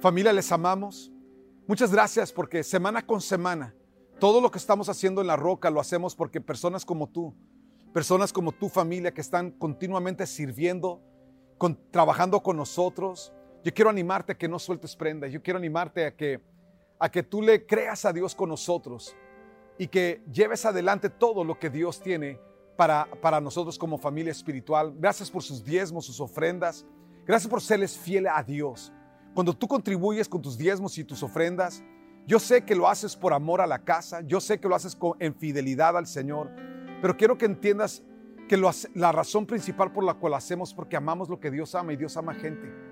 Familia, 0.00 0.32
les 0.32 0.50
amamos. 0.52 1.12
Muchas 1.66 1.92
gracias 1.92 2.32
porque 2.32 2.62
semana 2.62 3.06
con 3.06 3.20
semana, 3.20 3.74
todo 4.18 4.40
lo 4.40 4.50
que 4.50 4.58
estamos 4.58 4.88
haciendo 4.88 5.20
en 5.20 5.26
la 5.26 5.36
roca 5.36 5.70
lo 5.70 5.80
hacemos 5.80 6.14
porque 6.14 6.40
personas 6.40 6.84
como 6.84 7.08
tú, 7.08 7.34
personas 7.92 8.32
como 8.32 8.52
tu 8.52 8.68
familia 8.68 9.14
que 9.14 9.22
están 9.22 9.50
continuamente 9.50 10.26
sirviendo, 10.26 11.00
trabajando 11.90 12.42
con 12.42 12.56
nosotros, 12.56 13.32
Yo 13.64 13.72
quiero 13.72 13.88
animarte 13.88 14.32
a 14.32 14.34
que 14.36 14.46
no 14.46 14.58
sueltes 14.58 14.94
prendas. 14.94 15.32
Yo 15.32 15.42
quiero 15.42 15.58
animarte 15.58 16.04
a 16.04 16.14
que, 16.14 16.38
a 16.98 17.10
que 17.10 17.22
tú 17.22 17.40
le 17.40 17.64
creas 17.64 18.04
a 18.04 18.12
Dios 18.12 18.34
con 18.34 18.50
nosotros 18.50 19.16
y 19.78 19.88
que 19.88 20.22
lleves 20.30 20.66
adelante 20.66 21.08
todo 21.08 21.44
lo 21.44 21.58
que 21.58 21.70
Dios 21.70 22.02
tiene 22.02 22.38
para, 22.76 23.06
para 23.22 23.40
nosotros 23.40 23.78
como 23.78 23.96
familia 23.96 24.32
espiritual. 24.32 24.92
Gracias 24.98 25.30
por 25.30 25.42
sus 25.42 25.64
diezmos, 25.64 26.04
sus 26.04 26.20
ofrendas. 26.20 26.84
Gracias 27.24 27.48
por 27.48 27.62
serles 27.62 27.96
fiel 27.96 28.26
a 28.26 28.42
Dios. 28.42 28.92
Cuando 29.32 29.54
tú 29.54 29.66
contribuyes 29.66 30.28
con 30.28 30.42
tus 30.42 30.58
diezmos 30.58 30.98
y 30.98 31.04
tus 31.04 31.22
ofrendas, 31.22 31.82
yo 32.26 32.38
sé 32.38 32.66
que 32.66 32.74
lo 32.74 32.86
haces 32.86 33.16
por 33.16 33.32
amor 33.32 33.62
a 33.62 33.66
la 33.66 33.78
casa, 33.78 34.20
yo 34.20 34.40
sé 34.40 34.60
que 34.60 34.68
lo 34.68 34.74
haces 34.74 34.94
con, 34.94 35.14
en 35.20 35.34
fidelidad 35.34 35.96
al 35.96 36.06
Señor, 36.06 36.50
pero 37.00 37.16
quiero 37.16 37.36
que 37.38 37.46
entiendas 37.46 38.02
que 38.46 38.58
la 38.94 39.12
razón 39.12 39.46
principal 39.46 39.90
por 39.90 40.04
la 40.04 40.14
cual 40.14 40.34
hacemos 40.34 40.68
es 40.68 40.74
porque 40.74 40.96
amamos 40.96 41.30
lo 41.30 41.40
que 41.40 41.50
Dios 41.50 41.74
ama 41.74 41.94
y 41.94 41.96
Dios 41.96 42.16
ama 42.16 42.34
gente. 42.34 42.83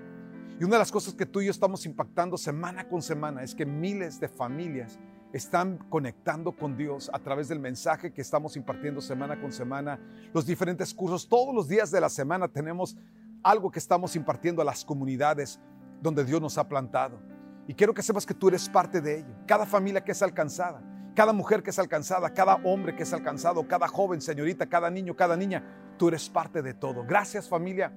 Y 0.63 0.65
una 0.65 0.75
de 0.75 0.79
las 0.79 0.93
cosas 0.93 1.13
que 1.13 1.25
tú 1.25 1.41
y 1.41 1.47
yo 1.47 1.51
estamos 1.51 1.85
impactando 1.85 2.37
semana 2.37 2.87
con 2.87 3.01
semana 3.01 3.43
es 3.43 3.53
que 3.53 3.65
miles 3.65 4.21
de 4.21 4.29
familias 4.29 4.97
están 5.33 5.77
conectando 5.89 6.53
con 6.53 6.77
Dios 6.77 7.11
a 7.11 7.19
través 7.19 7.49
del 7.49 7.59
mensaje 7.59 8.13
que 8.13 8.21
estamos 8.21 8.55
impartiendo 8.55 9.01
semana 9.01 9.41
con 9.41 9.51
semana, 9.51 9.99
los 10.33 10.45
diferentes 10.45 10.93
cursos. 10.93 11.27
Todos 11.27 11.53
los 11.53 11.67
días 11.67 11.91
de 11.91 11.99
la 11.99 12.07
semana 12.07 12.47
tenemos 12.47 12.95
algo 13.43 13.71
que 13.71 13.79
estamos 13.79 14.15
impartiendo 14.15 14.61
a 14.61 14.65
las 14.65 14.85
comunidades 14.85 15.59
donde 16.01 16.23
Dios 16.23 16.39
nos 16.39 16.57
ha 16.57 16.65
plantado. 16.65 17.19
Y 17.67 17.73
quiero 17.73 17.93
que 17.93 18.01
sepas 18.01 18.25
que 18.25 18.33
tú 18.33 18.47
eres 18.47 18.69
parte 18.69 19.01
de 19.01 19.17
ello. 19.17 19.35
Cada 19.45 19.65
familia 19.65 20.05
que 20.05 20.13
es 20.13 20.21
alcanzada, 20.21 20.81
cada 21.13 21.33
mujer 21.33 21.61
que 21.61 21.71
es 21.71 21.79
alcanzada, 21.79 22.33
cada 22.33 22.55
hombre 22.63 22.95
que 22.95 23.03
es 23.03 23.11
alcanzado, 23.11 23.67
cada 23.67 23.89
joven, 23.89 24.21
señorita, 24.21 24.65
cada 24.67 24.89
niño, 24.89 25.13
cada 25.13 25.35
niña, 25.35 25.61
tú 25.97 26.07
eres 26.07 26.29
parte 26.29 26.61
de 26.61 26.73
todo. 26.73 27.03
Gracias 27.03 27.49
familia 27.49 27.91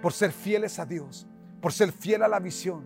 por 0.00 0.14
ser 0.14 0.32
fieles 0.32 0.78
a 0.78 0.86
Dios, 0.86 1.28
por 1.66 1.72
ser 1.72 1.90
fiel 1.90 2.22
a 2.22 2.28
la 2.28 2.38
visión. 2.38 2.84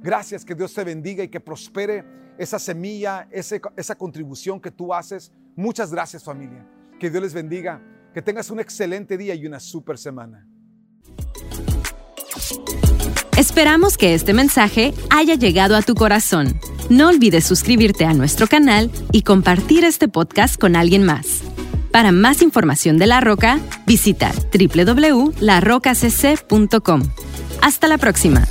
Gracias 0.00 0.42
que 0.42 0.54
Dios 0.54 0.72
te 0.72 0.82
bendiga 0.84 1.22
y 1.22 1.28
que 1.28 1.38
prospere 1.38 2.02
esa 2.38 2.58
semilla, 2.58 3.28
esa 3.30 3.94
contribución 3.94 4.58
que 4.58 4.70
tú 4.70 4.94
haces. 4.94 5.30
Muchas 5.54 5.92
gracias 5.92 6.24
familia. 6.24 6.66
Que 6.98 7.10
Dios 7.10 7.22
les 7.22 7.34
bendiga. 7.34 7.82
Que 8.14 8.22
tengas 8.22 8.50
un 8.50 8.58
excelente 8.58 9.18
día 9.18 9.34
y 9.34 9.44
una 9.44 9.60
super 9.60 9.98
semana. 9.98 10.48
Esperamos 13.36 13.98
que 13.98 14.14
este 14.14 14.32
mensaje 14.32 14.94
haya 15.10 15.34
llegado 15.34 15.76
a 15.76 15.82
tu 15.82 15.94
corazón. 15.94 16.58
No 16.88 17.08
olvides 17.08 17.44
suscribirte 17.44 18.06
a 18.06 18.14
nuestro 18.14 18.46
canal 18.46 18.90
y 19.12 19.24
compartir 19.24 19.84
este 19.84 20.08
podcast 20.08 20.58
con 20.58 20.74
alguien 20.74 21.04
más. 21.04 21.42
Para 21.90 22.12
más 22.12 22.40
información 22.40 22.96
de 22.96 23.08
La 23.08 23.20
Roca, 23.20 23.60
visita 23.84 24.32
www.larocacc.com. 24.54 27.02
Hasta 27.62 27.86
la 27.86 27.96
próxima. 27.96 28.42